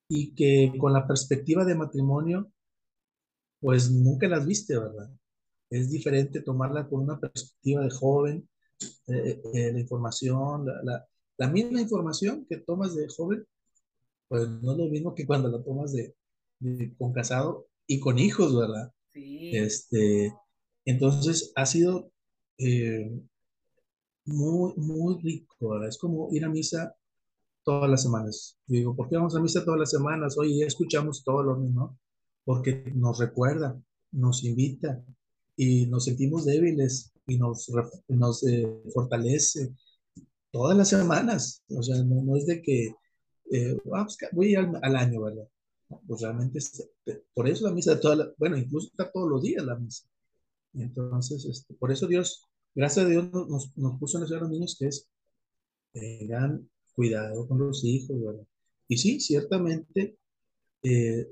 Y 0.09 0.33
que 0.33 0.73
con 0.79 0.93
la 0.93 1.05
perspectiva 1.05 1.63
de 1.63 1.75
matrimonio, 1.75 2.51
pues 3.59 3.91
nunca 3.91 4.27
las 4.27 4.47
viste, 4.47 4.77
¿verdad? 4.79 5.11
Es 5.69 5.91
diferente 5.91 6.41
tomarla 6.41 6.87
con 6.87 7.01
una 7.01 7.19
perspectiva 7.19 7.83
de 7.83 7.91
joven, 7.91 8.49
eh, 9.07 9.41
eh, 9.53 9.71
la 9.73 9.79
información, 9.79 10.65
la, 10.65 11.07
misma 11.45 11.81
información 11.81 12.45
que 12.49 12.57
tomas 12.57 12.95
de 12.95 13.07
joven, 13.07 13.45
pues 14.27 14.49
no 14.49 14.71
es 14.71 14.77
lo 14.77 14.89
mismo 14.89 15.13
que 15.13 15.25
cuando 15.27 15.49
la 15.49 15.63
tomas 15.63 15.93
de, 15.93 16.15
con 16.97 17.13
casado 17.13 17.67
y 17.85 17.99
con 17.99 18.17
hijos, 18.17 18.57
¿verdad? 18.57 18.91
Sí. 19.13 19.51
Este, 19.55 20.33
entonces 20.85 21.51
ha 21.55 21.65
sido 21.65 22.11
eh, 22.57 23.11
muy, 24.25 24.73
muy 24.77 25.21
rico, 25.21 25.83
Es 25.83 25.97
como 25.97 26.29
ir 26.31 26.43
a 26.43 26.49
misa 26.49 26.95
todas 27.63 27.89
las 27.89 28.03
semanas. 28.03 28.57
digo, 28.65 28.95
¿por 28.95 29.09
qué 29.09 29.17
vamos 29.17 29.35
a 29.35 29.41
misa 29.41 29.63
todas 29.63 29.79
las 29.79 29.91
semanas? 29.91 30.37
Oye, 30.37 30.65
escuchamos 30.65 31.23
todo 31.23 31.43
lo 31.43 31.57
mismo, 31.57 31.99
porque 32.43 32.91
nos 32.95 33.19
recuerda, 33.19 33.79
nos 34.11 34.43
invita 34.43 35.03
y 35.55 35.85
nos 35.87 36.05
sentimos 36.05 36.45
débiles 36.45 37.11
y 37.27 37.37
nos, 37.37 37.69
nos 38.07 38.47
eh, 38.47 38.81
fortalece 38.93 39.73
todas 40.57 40.75
las 40.75 40.89
semanas. 40.89 41.63
O 41.69 41.83
sea, 41.83 42.03
no, 42.03 42.35
es 42.35 42.47
de 42.47 42.61
que 42.61 42.87
eh, 43.51 43.77
ah, 43.93 44.05
pues, 44.05 44.17
voy 44.31 44.55
al, 44.55 44.77
al, 44.81 44.95
año, 44.95 45.21
¿verdad? 45.21 45.47
pues 46.05 46.21
realmente, 46.21 46.59
por 47.33 47.47
eso 47.47 47.65
la 47.65 47.73
misa 47.73 47.95
de 47.95 48.01
todas 48.01 48.29
bueno, 48.37 48.57
incluso 48.57 48.87
está 48.87 49.09
todos 49.09 49.29
los 49.29 49.41
días 49.41 49.63
la 49.63 49.77
misa 49.77 50.05
Entonces, 50.73 51.45
este, 51.45 51.73
por 51.75 51.91
eso 51.91 52.07
Dios, 52.07 52.43
gracias 52.75 53.05
a 53.05 53.09
Dios, 53.09 53.31
nos, 53.31 53.77
nos 53.77 53.99
puso 53.99 54.17
en 54.17 54.29
los 54.29 54.49
niños 54.49 54.75
que 54.77 54.87
es, 54.87 55.07
tengan 55.93 56.69
cuidado 56.93 57.47
con 57.47 57.59
los 57.59 57.85
hijos, 57.85 58.19
¿verdad? 58.19 58.47
Y 58.87 58.97
sí, 58.97 59.19
ciertamente, 59.19 60.17
eh, 60.83 61.27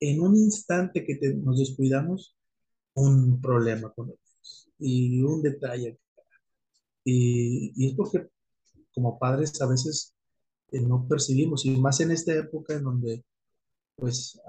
en 0.00 0.20
un 0.20 0.36
instante 0.36 1.04
que 1.04 1.18
nos 1.34 1.58
descuidamos, 1.58 2.36
un 2.94 3.40
problema 3.40 3.92
con 3.92 4.10
ellos 4.10 4.70
y 4.78 5.22
un 5.22 5.42
detalle. 5.42 5.98
Y, 7.04 7.72
y 7.76 7.88
es 7.88 7.94
porque 7.94 8.28
como 8.94 9.18
padres 9.18 9.60
a 9.60 9.66
veces 9.66 10.14
eh, 10.72 10.80
no 10.80 11.06
percibimos, 11.08 11.64
y 11.66 11.76
más 11.76 12.00
en 12.00 12.10
esta 12.10 12.34
época 12.34 12.74
en 12.74 12.84
donde, 12.84 13.24
pues, 13.96 14.40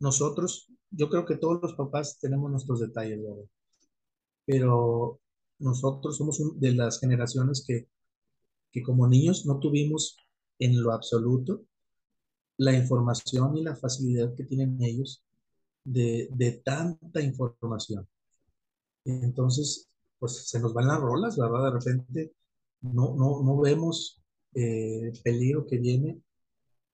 nosotros, 0.00 0.68
yo 0.90 1.08
creo 1.08 1.24
que 1.26 1.36
todos 1.36 1.60
los 1.62 1.74
papás 1.74 2.18
tenemos 2.20 2.50
nuestros 2.50 2.80
detalles, 2.80 3.22
¿verdad? 3.22 3.44
Pero 4.46 5.20
nosotros 5.58 6.16
somos 6.16 6.40
de 6.60 6.72
las 6.72 7.00
generaciones 7.00 7.64
que, 7.66 7.88
que 8.72 8.82
como 8.82 9.06
niños 9.08 9.46
no 9.46 9.58
tuvimos 9.58 10.16
en 10.58 10.82
lo 10.82 10.92
absoluto 10.92 11.62
la 12.56 12.72
información 12.72 13.56
y 13.56 13.62
la 13.62 13.76
facilidad 13.76 14.34
que 14.34 14.44
tienen 14.44 14.80
ellos 14.82 15.22
de, 15.84 16.28
de 16.32 16.52
tanta 16.64 17.20
información. 17.20 18.06
Entonces, 19.04 19.88
pues 20.18 20.48
se 20.48 20.60
nos 20.60 20.72
van 20.72 20.88
las 20.88 21.00
rolas, 21.00 21.36
¿verdad? 21.36 21.64
De 21.64 21.70
repente 21.70 22.34
no, 22.92 23.14
no, 23.14 23.42
no 23.42 23.60
vemos 23.60 24.22
eh, 24.54 25.00
el 25.04 25.20
peligro 25.22 25.66
que 25.66 25.78
viene 25.78 26.20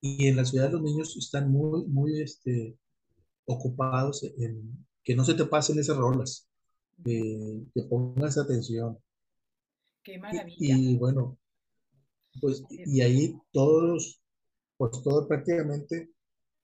y 0.00 0.28
en 0.28 0.36
la 0.36 0.44
ciudad 0.44 0.70
los 0.70 0.82
niños 0.82 1.16
están 1.16 1.50
muy, 1.50 1.86
muy 1.86 2.20
este, 2.20 2.78
ocupados 3.44 4.22
en 4.38 4.86
que 5.02 5.14
no 5.14 5.24
se 5.24 5.34
te 5.34 5.44
pasen 5.44 5.78
esas 5.78 5.96
rolas, 5.96 6.48
que 7.04 7.82
pongas 7.88 8.38
atención. 8.38 8.98
Qué 10.02 10.18
maravilla. 10.18 10.76
Y, 10.78 10.96
bueno, 10.96 11.38
pues 12.40 12.62
y 12.68 13.00
ahí 13.00 13.38
todos, 13.52 14.22
pues 14.76 15.02
todo 15.02 15.26
prácticamente, 15.26 16.10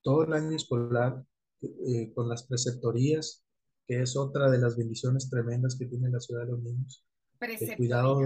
todo 0.02 0.24
el 0.24 0.32
año 0.32 0.56
escolar 0.56 1.24
eh, 1.62 2.12
con 2.14 2.28
las 2.28 2.44
preceptorías, 2.44 3.44
que 3.86 4.00
es 4.02 4.16
otra 4.16 4.50
de 4.50 4.58
las 4.58 4.76
bendiciones 4.76 5.28
tremendas 5.28 5.76
que 5.78 5.86
tiene 5.86 6.10
la 6.10 6.20
ciudad 6.20 6.44
de 6.44 6.52
los 6.52 6.62
niños. 6.62 7.04
El 7.40 7.76
cuidado 7.76 8.20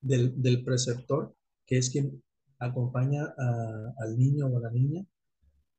del, 0.00 0.40
del, 0.40 0.64
preceptor, 0.64 1.34
que 1.66 1.78
es 1.78 1.90
quien 1.90 2.22
acompaña 2.58 3.34
al 3.98 4.18
niño 4.18 4.46
o 4.46 4.58
a 4.58 4.60
la 4.60 4.70
niña, 4.70 5.04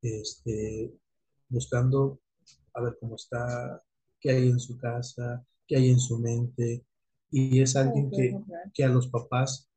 este, 0.02 0.92
buscando 1.48 2.20
a 2.74 2.82
ver 2.82 2.96
cómo 3.00 3.16
está, 3.16 3.82
qué 4.20 4.30
hay 4.30 4.48
en 4.48 4.60
su 4.60 4.78
casa, 4.78 5.44
qué 5.66 5.76
hay 5.76 5.90
en 5.90 6.00
su 6.00 6.18
mente. 6.18 6.84
Y 7.30 7.60
es 7.60 7.76
alguien 7.76 8.10
que, 8.10 8.38
que 8.74 8.84
a 8.84 8.88
los 8.88 9.08
papás, 9.08 9.68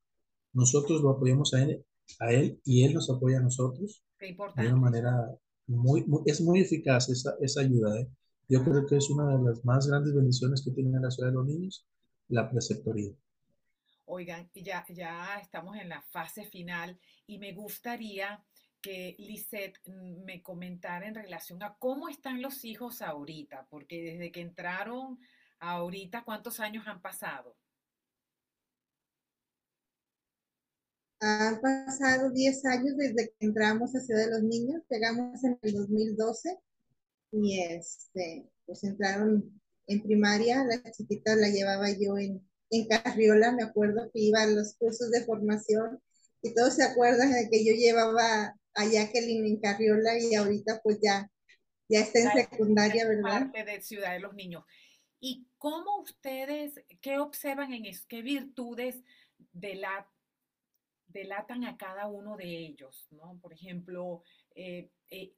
nosotros 0.53 1.01
lo 1.01 1.11
apoyamos 1.11 1.53
a 1.53 1.63
él, 1.63 1.85
a 2.19 2.31
él 2.31 2.59
y 2.63 2.83
él 2.83 2.93
nos 2.93 3.09
apoya 3.09 3.39
a 3.39 3.41
nosotros. 3.41 4.03
de 4.19 4.67
una 4.67 4.75
manera 4.75 5.37
muy, 5.67 6.05
es 6.25 6.41
muy 6.41 6.61
eficaz 6.61 7.09
esa, 7.09 7.35
esa 7.41 7.61
ayuda. 7.61 7.99
¿eh? 7.99 8.07
Yo 8.47 8.63
creo 8.63 8.85
que 8.85 8.97
es 8.97 9.09
una 9.09 9.37
de 9.37 9.43
las 9.43 9.63
más 9.65 9.87
grandes 9.87 10.13
bendiciones 10.13 10.61
que 10.63 10.71
tiene 10.71 10.99
la 10.99 11.11
ciudad 11.11 11.29
de 11.29 11.35
los 11.35 11.45
niños, 11.45 11.85
la 12.29 12.49
preceptoría. 12.49 13.13
Oigan, 14.05 14.49
ya, 14.53 14.83
estamos 15.41 15.77
en 15.77 15.89
la 15.89 16.01
fase 16.01 16.45
final 16.45 16.99
y 17.25 17.39
me 17.39 17.53
gustaría 17.53 18.43
que 18.81 19.15
Lisette 19.17 19.79
mm, 19.85 20.25
me 20.25 20.41
comentara 20.41 21.07
en 21.07 21.15
relación 21.15 21.63
a 21.63 21.75
cómo 21.79 22.09
están 22.09 22.41
los 22.41 22.65
hijos 22.65 23.01
ahorita, 23.01 23.65
porque 23.69 24.01
desde 24.03 24.31
que 24.31 24.41
entraron 24.41 25.19
ahorita, 25.59 26.23
¿cuántos 26.25 26.59
años 26.59 26.85
han 26.87 27.01
pasado? 27.01 27.55
Han 31.21 31.61
pasado 31.61 32.29
10 32.31 32.65
años 32.65 32.97
desde 32.97 33.29
que 33.29 33.45
entramos 33.45 33.95
a 33.95 34.01
Ciudad 34.01 34.25
de 34.25 34.31
los 34.31 34.43
Niños, 34.43 34.83
llegamos 34.89 35.41
en 35.45 35.57
el 35.61 35.73
2012 35.73 36.59
y 37.31 37.61
este, 37.61 38.51
pues 38.65 38.83
entraron 38.83 39.61
en 39.87 40.03
primaria, 40.03 40.65
la 40.65 40.91
chiquita 40.91 41.37
la 41.37 41.47
llevaba 41.47 41.89
yo 41.91 42.17
en, 42.17 42.45
en 42.69 42.87
Carriola, 42.87 43.51
me 43.51 43.63
acuerdo 43.63 44.09
que 44.11 44.19
iba 44.19 44.41
a 44.41 44.47
los 44.47 44.75
cursos 44.75 45.11
de 45.11 45.23
formación 45.25 46.01
y 46.41 46.53
todos 46.53 46.75
se 46.75 46.83
acuerdan 46.83 47.31
de 47.31 47.49
que 47.49 47.65
yo 47.65 47.73
llevaba 47.73 48.55
a 48.75 48.85
Jacqueline 48.85 49.45
en 49.45 49.59
Carriola 49.59 50.17
y 50.19 50.35
ahorita 50.35 50.81
pues 50.83 50.99
ya, 51.01 51.29
ya 51.87 51.99
está 51.99 52.19
en 52.19 52.31
secundaria, 52.31 53.07
¿verdad? 53.07 53.51
Parte 53.51 53.63
de 53.63 53.81
Ciudad 53.81 54.13
de 54.13 54.19
los 54.19 54.33
Niños. 54.33 54.63
¿Y 55.19 55.47
cómo 55.57 56.01
ustedes, 56.01 56.73
qué 56.99 57.19
observan 57.19 57.73
en 57.73 57.85
eso, 57.85 58.03
qué 58.09 58.21
virtudes 58.21 59.01
de 59.53 59.75
la 59.75 60.09
delatan 61.07 61.63
a 61.63 61.77
cada 61.77 62.07
uno 62.07 62.35
de 62.35 62.45
ellos, 62.45 63.07
¿no? 63.11 63.37
Por 63.39 63.53
ejemplo, 63.53 64.23
eh, 64.55 64.89
eh, 65.09 65.33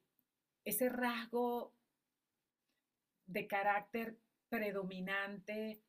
ese 0.63 0.89
rasgo 0.89 1.75
de 3.27 3.45
carácter 3.45 4.17
predominante 4.49 5.81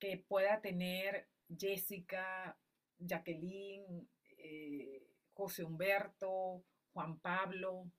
que 0.00 0.24
pueda 0.26 0.60
tener 0.60 1.28
Jessica, 1.56 2.58
Jacqueline, 2.98 4.08
eh, 4.38 5.06
José 5.34 5.64
Humberto, 5.64 6.64
Juan 6.92 7.20
Pablo. 7.20 7.90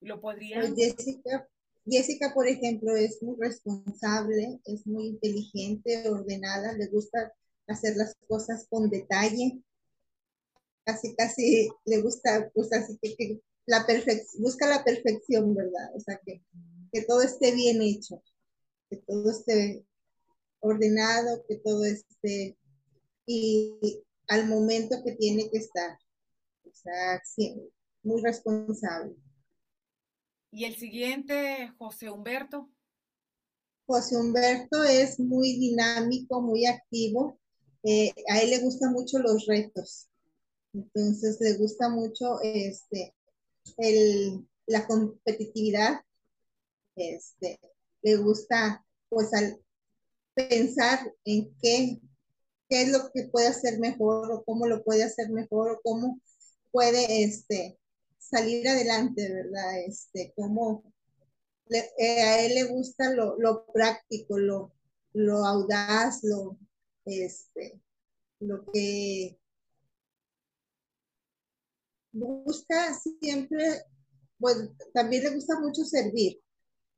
¿Lo 0.00 0.20
podría 0.20 0.60
pues 0.60 0.74
Jessica, 0.76 1.48
Jessica, 1.86 2.32
por 2.32 2.46
ejemplo, 2.46 2.96
es 2.96 3.22
muy 3.22 3.36
responsable, 3.38 4.60
es 4.64 4.86
muy 4.86 5.08
inteligente, 5.08 6.08
ordenada, 6.08 6.72
le 6.72 6.86
gusta 6.86 7.34
hacer 7.66 7.96
las 7.96 8.14
cosas 8.26 8.66
con 8.68 8.88
detalle 8.88 9.62
casi, 10.84 11.14
casi 11.14 11.68
le 11.84 12.02
gusta, 12.02 12.50
pues 12.54 12.72
así 12.72 12.98
que, 12.98 13.40
busca 14.38 14.66
la 14.68 14.84
perfección, 14.84 15.54
¿verdad? 15.54 15.94
O 15.94 16.00
sea, 16.00 16.20
que, 16.24 16.42
que 16.92 17.02
todo 17.02 17.22
esté 17.22 17.52
bien 17.52 17.80
hecho, 17.80 18.22
que 18.90 18.98
todo 18.98 19.30
esté 19.30 19.84
ordenado, 20.64 21.44
que 21.46 21.56
todo 21.56 21.84
esté 21.84 22.56
y 23.26 24.02
al 24.28 24.48
momento 24.48 25.02
que 25.04 25.12
tiene 25.12 25.50
que 25.50 25.58
estar. 25.58 25.98
O 26.64 26.72
sea, 26.72 27.22
muy 28.02 28.22
responsable. 28.22 29.14
¿Y 30.50 30.64
el 30.64 30.76
siguiente, 30.76 31.72
José 31.78 32.10
Humberto? 32.10 32.70
José 33.86 34.16
Humberto 34.16 34.82
es 34.84 35.20
muy 35.20 35.58
dinámico, 35.58 36.40
muy 36.40 36.66
activo. 36.66 37.38
Eh, 37.82 38.12
a 38.28 38.40
él 38.40 38.50
le 38.50 38.58
gustan 38.60 38.92
mucho 38.92 39.18
los 39.18 39.46
retos. 39.46 40.08
Entonces 40.72 41.38
le 41.40 41.56
gusta 41.58 41.88
mucho 41.88 42.40
este, 42.42 43.14
el, 43.76 44.46
la 44.66 44.86
competitividad, 44.86 46.00
este, 46.96 47.60
le 48.02 48.16
gusta 48.16 48.84
pues 49.08 49.32
al 49.34 49.60
pensar 50.34 51.12
en 51.24 51.54
qué, 51.62 52.00
qué 52.68 52.82
es 52.82 52.88
lo 52.90 53.10
que 53.12 53.28
puede 53.28 53.48
hacer 53.48 53.78
mejor 53.78 54.32
o 54.32 54.44
cómo 54.44 54.66
lo 54.66 54.82
puede 54.82 55.04
hacer 55.04 55.30
mejor 55.30 55.72
o 55.72 55.80
cómo 55.82 56.20
puede 56.70 57.22
este, 57.22 57.78
salir 58.18 58.66
adelante, 58.68 59.32
¿verdad? 59.32 59.80
Este, 59.86 60.32
cómo 60.36 60.82
eh, 61.70 62.22
a 62.22 62.44
él 62.44 62.54
le 62.54 62.64
gusta 62.64 63.12
lo, 63.12 63.38
lo 63.38 63.66
práctico, 63.72 64.38
lo, 64.38 64.72
lo 65.12 65.46
audaz, 65.46 66.22
lo, 66.22 66.58
este, 67.04 67.80
lo 68.40 68.64
que 68.72 69.38
busca 72.12 72.94
siempre, 72.94 73.82
pues 74.38 74.70
también 74.92 75.24
le 75.24 75.34
gusta 75.34 75.58
mucho 75.58 75.84
servir, 75.84 76.40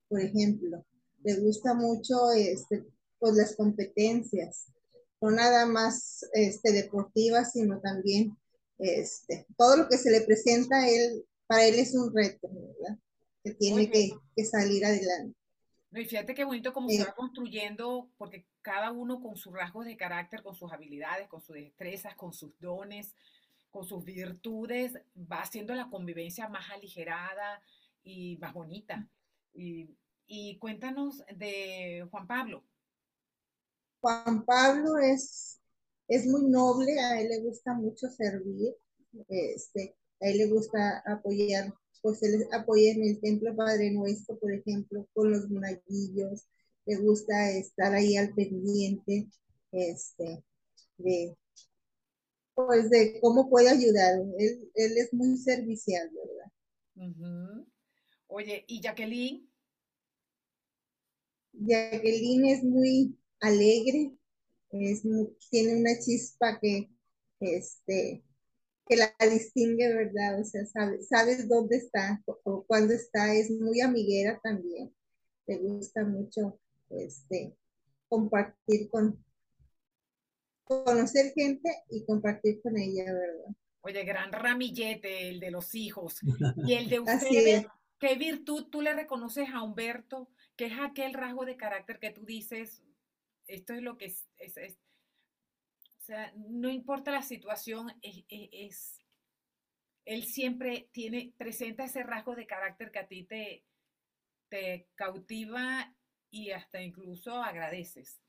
por 0.08 0.20
ejemplo, 0.20 0.84
le 1.22 1.40
gusta 1.40 1.74
mucho 1.74 2.32
este, 2.32 2.84
pues 3.26 3.36
las 3.36 3.56
competencias, 3.56 4.72
no 5.20 5.30
nada 5.30 5.66
más 5.66 6.24
este, 6.32 6.72
deportivas, 6.72 7.52
sino 7.52 7.80
también 7.80 8.36
este, 8.78 9.46
todo 9.56 9.76
lo 9.76 9.88
que 9.88 9.98
se 9.98 10.10
le 10.10 10.20
presenta 10.20 10.88
él, 10.88 11.24
para 11.46 11.64
él 11.64 11.76
es 11.76 11.94
un 11.94 12.14
reto, 12.14 12.48
¿verdad? 12.52 12.98
Que 13.42 13.54
tiene 13.54 13.90
que, 13.90 14.10
que, 14.36 14.44
salir 14.44 14.84
adelante. 14.84 15.36
y 15.92 16.04
fíjate 16.04 16.34
qué 16.34 16.44
bonito 16.44 16.72
cómo 16.72 16.88
se 16.88 17.04
va 17.04 17.14
construyendo, 17.14 18.10
porque 18.16 18.46
cada 18.62 18.92
uno 18.92 19.20
con 19.20 19.36
sus 19.36 19.52
rasgos 19.52 19.86
de 19.86 19.96
carácter, 19.96 20.42
con 20.42 20.54
sus 20.54 20.72
habilidades, 20.72 21.28
con 21.28 21.40
sus 21.40 21.56
destrezas, 21.56 22.14
con 22.14 22.32
sus 22.32 22.56
dones, 22.60 23.14
con 23.70 23.84
sus 23.84 24.04
virtudes, 24.04 25.00
va 25.16 25.40
haciendo 25.40 25.74
la 25.74 25.88
convivencia 25.88 26.48
más 26.48 26.70
aligerada 26.70 27.60
y 28.04 28.36
más 28.38 28.52
bonita. 28.52 29.08
Y, 29.52 30.56
cuéntanos 30.58 31.24
de 31.34 32.06
Juan 32.10 32.26
Pablo. 32.26 32.64
Juan 34.06 34.44
Pablo 34.44 34.98
es, 34.98 35.58
es 36.06 36.26
muy 36.26 36.48
noble, 36.48 37.00
a 37.00 37.20
él 37.20 37.28
le 37.28 37.40
gusta 37.40 37.74
mucho 37.74 38.08
servir, 38.08 38.72
este, 39.28 39.96
a 40.20 40.28
él 40.28 40.38
le 40.38 40.46
gusta 40.46 41.02
apoyar, 41.04 41.74
pues 42.02 42.22
él 42.22 42.46
apoya 42.52 42.92
en 42.92 43.02
el 43.02 43.20
Templo 43.20 43.56
Padre 43.56 43.90
Nuestro, 43.90 44.38
por 44.38 44.52
ejemplo, 44.52 45.08
con 45.12 45.32
los 45.32 45.50
monaguillos, 45.50 46.46
le 46.84 46.96
gusta 46.98 47.50
estar 47.50 47.94
ahí 47.94 48.16
al 48.16 48.32
pendiente, 48.32 49.26
este, 49.72 50.44
de, 50.98 51.36
pues 52.54 52.88
de 52.90 53.18
cómo 53.20 53.50
puede 53.50 53.70
ayudar. 53.70 54.20
Él, 54.38 54.70
él 54.76 54.98
es 54.98 55.12
muy 55.12 55.36
servicial, 55.36 56.08
¿verdad? 56.14 57.64
Oye, 58.28 58.64
¿y 58.68 58.80
Jacqueline? 58.80 59.50
Jacqueline 61.54 62.46
es 62.46 62.62
muy 62.62 63.16
alegre, 63.40 64.12
es 64.70 65.02
tiene 65.50 65.76
una 65.76 65.98
chispa 65.98 66.58
que, 66.60 66.90
este, 67.40 68.24
que 68.86 68.96
la 68.96 69.12
distingue, 69.30 69.92
¿verdad? 69.94 70.40
O 70.40 70.44
sea, 70.44 70.64
sabes 70.66 71.48
dónde 71.48 71.76
está 71.76 72.22
o 72.44 72.64
cuándo 72.64 72.94
está, 72.94 73.34
es 73.34 73.50
muy 73.50 73.80
amiguera 73.80 74.40
también. 74.42 74.94
Le 75.46 75.58
gusta 75.58 76.04
mucho 76.04 76.58
este, 76.90 77.56
compartir 78.08 78.88
con, 78.90 79.24
conocer 80.64 81.32
gente 81.34 81.70
y 81.90 82.04
compartir 82.04 82.60
con 82.60 82.76
ella, 82.76 83.04
¿verdad? 83.04 83.56
Oye, 83.82 84.04
gran 84.04 84.32
ramillete, 84.32 85.28
el 85.28 85.40
de 85.40 85.50
los 85.50 85.74
hijos. 85.74 86.20
Y 86.66 86.74
el 86.74 86.88
de 86.88 87.00
ustedes, 87.00 87.66
¿qué 88.00 88.16
virtud 88.16 88.66
tú 88.70 88.82
le 88.82 88.92
reconoces 88.92 89.48
a 89.52 89.62
Humberto? 89.62 90.28
¿Qué 90.56 90.66
es 90.66 90.72
aquel 90.80 91.14
rasgo 91.14 91.44
de 91.44 91.56
carácter 91.56 92.00
que 92.00 92.10
tú 92.10 92.24
dices, 92.24 92.82
esto 93.46 93.74
es 93.74 93.82
lo 93.82 93.96
que 93.96 94.06
es, 94.06 94.26
o 95.98 96.04
sea, 96.06 96.32
no 96.36 96.70
importa 96.70 97.10
la 97.10 97.22
situación, 97.22 97.92
es, 98.00 99.00
él 100.04 100.24
siempre 100.24 100.88
tiene, 100.92 101.34
presenta 101.36 101.84
ese 101.84 102.02
rasgo 102.02 102.36
de 102.36 102.46
carácter 102.46 102.92
que 102.92 102.98
a 103.00 103.08
ti 103.08 103.24
te, 103.24 103.64
te 104.48 104.88
cautiva 104.94 105.92
y 106.30 106.52
hasta 106.52 106.80
incluso 106.80 107.34
agradeces. 107.34 108.20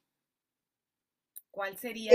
¿Cuál 1.51 1.77
sería 1.77 2.13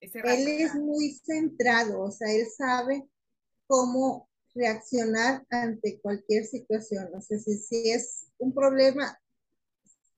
ese 0.00 0.22
rasgo? 0.22 0.38
Él 0.38 0.48
es 0.48 0.74
muy 0.74 1.10
centrado, 1.10 2.02
o 2.02 2.10
sea, 2.10 2.32
él 2.32 2.46
sabe 2.56 3.06
cómo 3.66 4.30
reaccionar 4.54 5.46
ante 5.50 6.00
cualquier 6.00 6.44
situación. 6.44 7.10
No 7.12 7.20
sé 7.20 7.38
si, 7.38 7.56
si 7.58 7.90
es 7.90 8.28
un 8.38 8.54
problema, 8.54 9.20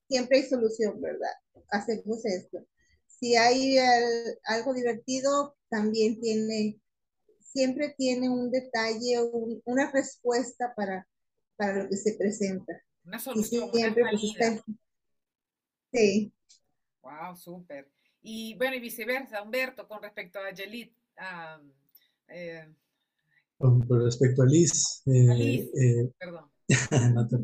siempre 0.07 0.37
hay 0.37 0.43
solución, 0.43 1.01
¿verdad? 1.01 1.31
Hacemos 1.69 2.25
esto. 2.25 2.65
Si 3.07 3.35
hay 3.35 3.77
algo 4.43 4.73
divertido, 4.73 5.55
también 5.69 6.19
tiene, 6.19 6.79
siempre 7.39 7.95
tiene 7.97 8.29
un 8.29 8.51
detalle, 8.51 9.17
una 9.65 9.91
respuesta 9.91 10.73
para, 10.75 11.07
para 11.55 11.83
lo 11.83 11.89
que 11.89 11.97
se 11.97 12.15
presenta. 12.15 12.73
Una 13.05 13.19
solución, 13.19 13.71
siempre, 13.71 14.03
una 14.03 14.11
pues, 14.11 14.61
Sí. 15.93 16.33
Wow, 17.01 17.35
súper. 17.37 17.89
Y 18.21 18.55
bueno, 18.57 18.75
y 18.75 18.79
viceversa, 18.79 19.41
Humberto, 19.41 19.87
con 19.87 20.01
respecto 20.01 20.39
a 20.39 20.51
Yelit, 20.51 20.93
eh, 22.27 22.67
con, 23.57 23.87
respecto 23.87 24.43
a 24.43 24.45
Liz, 24.45 25.01
eh, 25.05 25.69
eh, 25.73 26.11
perdón. 26.19 26.49
no 27.15 27.27
te 27.27 27.37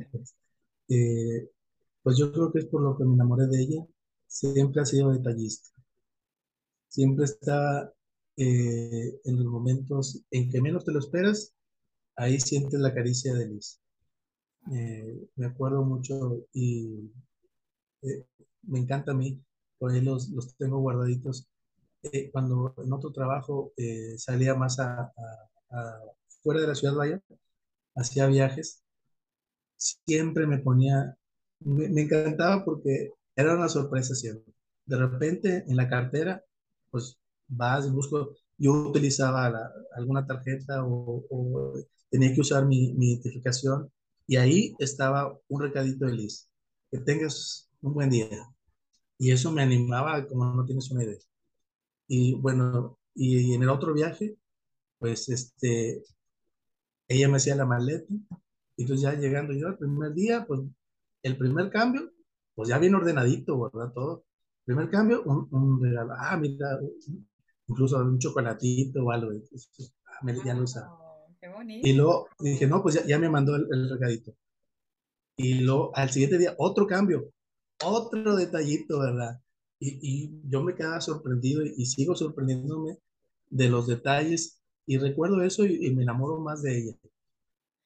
eh, 0.89 1.49
pues 2.03 2.17
yo 2.17 2.31
creo 2.31 2.51
que 2.51 2.59
es 2.59 2.65
por 2.65 2.81
lo 2.81 2.97
que 2.97 3.05
me 3.05 3.13
enamoré 3.13 3.47
de 3.47 3.61
ella. 3.61 3.85
Siempre 4.31 4.81
ha 4.81 4.85
sido 4.85 5.11
detallista. 5.11 5.69
Siempre 6.87 7.25
está 7.25 7.93
en 8.37 9.35
los 9.35 9.45
momentos 9.45 10.23
en 10.31 10.49
que 10.49 10.61
menos 10.61 10.85
te 10.85 10.93
lo 10.93 10.99
esperas, 10.99 11.53
ahí 12.15 12.39
sientes 12.39 12.79
la 12.79 12.93
caricia 12.93 13.33
de 13.35 13.47
Liz. 13.47 13.79
me 15.35 15.45
acuerdo 15.45 15.83
mucho 15.83 16.45
y 16.53 17.11
me 18.63 18.79
encanta 18.79 19.11
a 19.11 19.15
mí, 19.15 19.39
por 19.77 19.91
ahí 19.91 20.01
los, 20.01 20.29
los 20.29 20.55
tengo 20.55 20.79
guardaditos. 20.79 21.47
cuando 22.31 22.73
en 22.77 22.93
otro 22.93 23.11
trabajo 23.11 23.73
salía 24.17 24.55
más 24.55 24.79
a 24.79 25.11
fuera 26.41 26.61
de 26.61 26.67
la 26.67 26.75
ciudad, 26.75 26.95
vaya, 26.95 27.21
hacía 27.95 28.27
viajes, 28.27 28.81
siempre 29.77 30.47
me 30.47 30.59
ponía, 30.59 31.17
me, 31.59 32.01
encantaba 32.01 32.63
porque 32.65 33.11
era 33.35 33.55
una 33.55 33.69
sorpresa 33.69 34.15
siempre. 34.15 34.53
De 34.85 34.97
repente 34.97 35.63
en 35.67 35.75
la 35.77 35.89
cartera, 35.89 36.43
pues 36.89 37.19
vas 37.47 37.85
y 37.85 37.89
busco, 37.89 38.35
yo 38.57 38.73
utilizaba 38.73 39.51
alguna 39.95 40.25
tarjeta 40.25 40.83
o, 40.85 41.73
tenía 42.09 42.33
que 42.33 42.41
usar 42.41 42.65
mi, 42.65 42.91
identificación 42.91 43.91
y 44.27 44.37
ahí 44.37 44.75
estaba 44.79 45.37
un 45.47 45.61
recadito 45.61 46.05
de 46.05 46.13
Liz, 46.13 46.49
que 46.91 46.99
tengas 46.99 47.69
un 47.81 47.93
buen 47.93 48.09
día. 48.09 48.27
Y 49.17 49.31
eso 49.31 49.51
me 49.51 49.61
animaba 49.61 50.27
como 50.27 50.45
no 50.53 50.65
tienes 50.65 50.89
una 50.91 51.03
idea. 51.03 51.19
Y 52.07 52.35
bueno, 52.35 52.99
y 53.15 53.53
en 53.53 53.63
el 53.63 53.69
otro 53.69 53.93
viaje, 53.93 54.37
pues 54.99 55.29
este, 55.29 56.03
ella 57.07 57.29
me 57.29 57.37
hacía 57.37 57.55
la 57.55 57.65
maleta, 57.65 58.13
y 58.75 58.83
entonces 58.83 59.03
ya 59.03 59.19
llegando 59.19 59.53
yo 59.53 59.67
el 59.67 59.77
primer 59.77 60.13
día, 60.13 60.45
pues 60.47 60.61
el 61.23 61.37
primer 61.37 61.69
cambio, 61.69 62.11
pues 62.61 62.69
ya 62.69 62.77
bien 62.77 62.93
ordenadito, 62.93 63.59
¿verdad? 63.59 63.91
Todo. 63.91 64.23
Primer 64.63 64.87
cambio, 64.91 65.23
un, 65.23 65.81
regalo, 65.81 66.13
ah, 66.15 66.37
mira, 66.37 66.79
incluso 67.65 67.97
un 67.97 68.19
chocolatito 68.19 69.03
o 69.03 69.11
algo, 69.11 69.31
ah, 69.31 70.33
ya 70.45 70.53
lo 70.53 70.63
usaba. 70.63 70.95
Qué 71.39 71.49
bonito. 71.49 71.87
Y 71.87 71.93
luego 71.93 72.27
dije, 72.37 72.67
no, 72.67 72.83
pues 72.83 72.93
ya, 72.93 73.05
ya 73.07 73.17
me 73.17 73.29
mandó 73.29 73.55
el, 73.55 73.65
el, 73.71 73.89
regadito. 73.89 74.35
Y 75.37 75.55
luego 75.61 75.91
al 75.95 76.11
siguiente 76.11 76.37
día, 76.37 76.53
otro 76.59 76.85
cambio, 76.85 77.31
otro 77.83 78.35
detallito, 78.35 78.99
¿verdad? 78.99 79.41
Y, 79.79 79.97
y 80.03 80.41
yo 80.47 80.61
me 80.61 80.75
quedaba 80.75 81.01
sorprendido 81.01 81.65
y, 81.65 81.73
y 81.77 81.87
sigo 81.87 82.15
sorprendiéndome 82.15 82.99
de 83.49 83.69
los 83.69 83.87
detalles 83.87 84.61
y 84.85 84.99
recuerdo 84.99 85.41
eso 85.41 85.65
y, 85.65 85.89
me 85.95 86.03
enamoro 86.03 86.39
más 86.39 86.61
de 86.61 86.77
ella. 86.77 86.93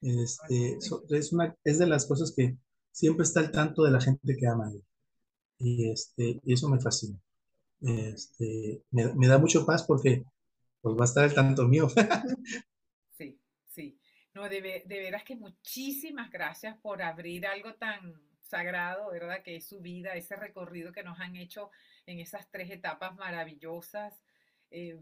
Este, 0.01 0.78
es, 1.09 1.32
una, 1.32 1.55
es 1.63 1.80
de 1.80 1.88
las 1.88 2.05
cosas 2.05 2.34
que 2.36 2.57
siempre 2.96 3.24
está 3.24 3.41
al 3.41 3.52
tanto 3.52 3.84
de 3.84 3.91
la 3.91 4.00
gente 4.00 4.38
que 4.39 4.48
ama 4.48 4.68
a 4.68 4.72
ella. 4.72 4.84
Y, 5.60 5.91
este, 5.91 6.39
y 6.43 6.54
eso 6.54 6.70
me 6.70 6.80
fascina. 6.80 7.20
Este, 7.82 8.84
me, 8.91 9.14
me, 9.16 9.28
da 9.28 9.38
mucho 9.38 9.66
paz 9.66 9.84
porque 9.84 10.24
pues, 10.82 10.96
va 10.96 11.02
a 11.02 11.06
estar 11.06 11.26
al 11.26 11.34
tanto 11.34 11.68
mío. 11.68 11.88
sí, 13.18 13.38
sí. 13.66 14.00
No, 14.34 14.48
de, 14.48 14.84
de 14.86 15.00
veras 15.00 15.24
que 15.24 15.36
muchísimas 15.36 16.32
gracias 16.32 16.78
por 16.78 17.02
abrir 17.02 17.46
algo 17.46 17.74
tan 17.76 18.14
sagrado, 18.39 19.12
¿verdad? 19.12 19.43
Que 19.43 19.58
es 19.58 19.68
su 19.68 19.82
vida, 19.82 20.16
ese 20.16 20.38
recorrido 20.38 20.93
que 20.93 21.04
nos 21.04 21.20
han 21.20 21.36
hecho 21.36 21.72
en 22.06 22.20
esas 22.20 22.50
tres 22.50 22.72
etapas 22.72 23.14
maravillosas. 23.16 24.22
Eh, 24.72 24.98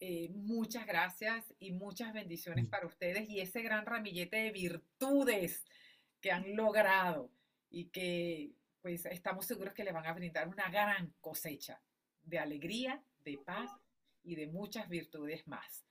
eh, 0.00 0.28
muchas 0.34 0.86
gracias 0.86 1.54
y 1.60 1.70
muchas 1.70 2.12
bendiciones 2.12 2.66
para 2.66 2.86
ustedes 2.86 3.30
y 3.30 3.40
ese 3.40 3.62
gran 3.62 3.86
ramillete 3.86 4.36
de 4.36 4.50
virtudes 4.50 5.64
que 6.26 6.32
han 6.32 6.56
logrado 6.56 7.30
y 7.70 7.84
que 7.84 8.50
pues 8.82 9.06
estamos 9.06 9.46
seguros 9.46 9.72
que 9.74 9.84
le 9.84 9.92
van 9.92 10.06
a 10.06 10.12
brindar 10.12 10.48
una 10.48 10.68
gran 10.70 11.14
cosecha 11.20 11.80
de 12.24 12.40
alegría, 12.40 13.00
de 13.24 13.38
paz 13.38 13.70
y 14.24 14.34
de 14.34 14.48
muchas 14.48 14.88
virtudes 14.88 15.46
más. 15.46 15.86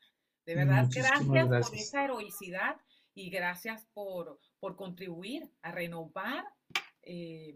De 0.45 0.55
verdad, 0.55 0.89
gracias, 0.93 1.23
por 1.23 1.77
esa 1.77 2.03
heroicidad 2.03 2.75
y 3.13 3.29
gracias 3.29 3.85
por, 3.93 4.37
por 4.59 4.75
contribuir 4.75 5.49
a 5.61 5.71
renovar 5.71 6.43
eh, 7.01 7.55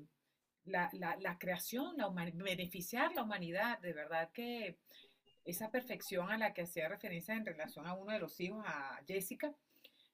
la, 0.64 0.90
la, 0.94 1.18
la, 1.18 1.38
creación, 1.38 1.98
la 1.98 2.08
beneficiar 2.08 3.14
la 3.14 3.24
humanidad. 3.24 3.78
De 3.80 3.92
verdad 3.92 4.32
que 4.32 4.78
esa 5.44 5.70
perfección 5.70 6.32
a 6.32 6.38
la 6.38 6.54
que 6.54 6.62
hacía 6.62 6.88
referencia 6.88 7.36
en 7.36 7.46
relación 7.46 7.86
a 7.88 7.94
uno 7.94 8.14
de 8.14 8.20
los 8.20 8.40
hijos, 8.40 8.64
a 8.66 9.02
Jessica, 9.06 9.54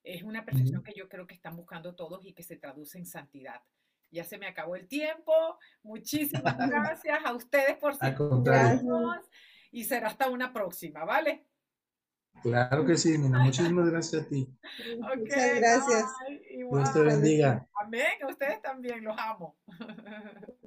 es 0.06 0.24
una 0.24 0.46
perfección 0.46 0.84
que 0.84 0.94
yo 0.96 1.10
creo 1.10 1.28
que 1.28 1.36
están 1.36 1.56
buscando 1.56 1.96
todos 1.96 2.26
y 2.26 2.34
que 2.34 2.44
se 2.44 2.56
traduce 2.56 2.98
en 2.98 3.06
santidad. 3.06 3.62
Ya 4.12 4.24
se 4.24 4.38
me 4.38 4.48
acabó 4.48 4.76
el 4.76 4.88
tiempo. 4.88 5.34
Muchísimas 5.84 6.58
gracias 6.58 7.20
a 7.26 7.34
ustedes 7.34 7.78
por 7.78 7.96
seguirnos 7.96 9.20
y 9.72 9.84
será 9.84 10.08
hasta 10.08 10.30
una 10.30 10.54
próxima, 10.54 11.04
¿vale? 11.04 11.46
Claro 12.42 12.86
que 12.86 12.98
sí, 12.98 13.18
Mina. 13.18 13.40
Muchísimas 13.40 13.90
gracias 13.90 14.24
a 14.24 14.28
ti. 14.28 14.48
Muchas 15.00 15.56
gracias. 15.56 16.06
Dios 16.50 16.94
te 16.94 17.02
bendiga. 17.02 17.68
Amén. 17.82 18.24
A 18.24 18.28
ustedes 18.28 18.62
también, 18.62 19.04
los 19.04 19.16
amo. 19.18 19.58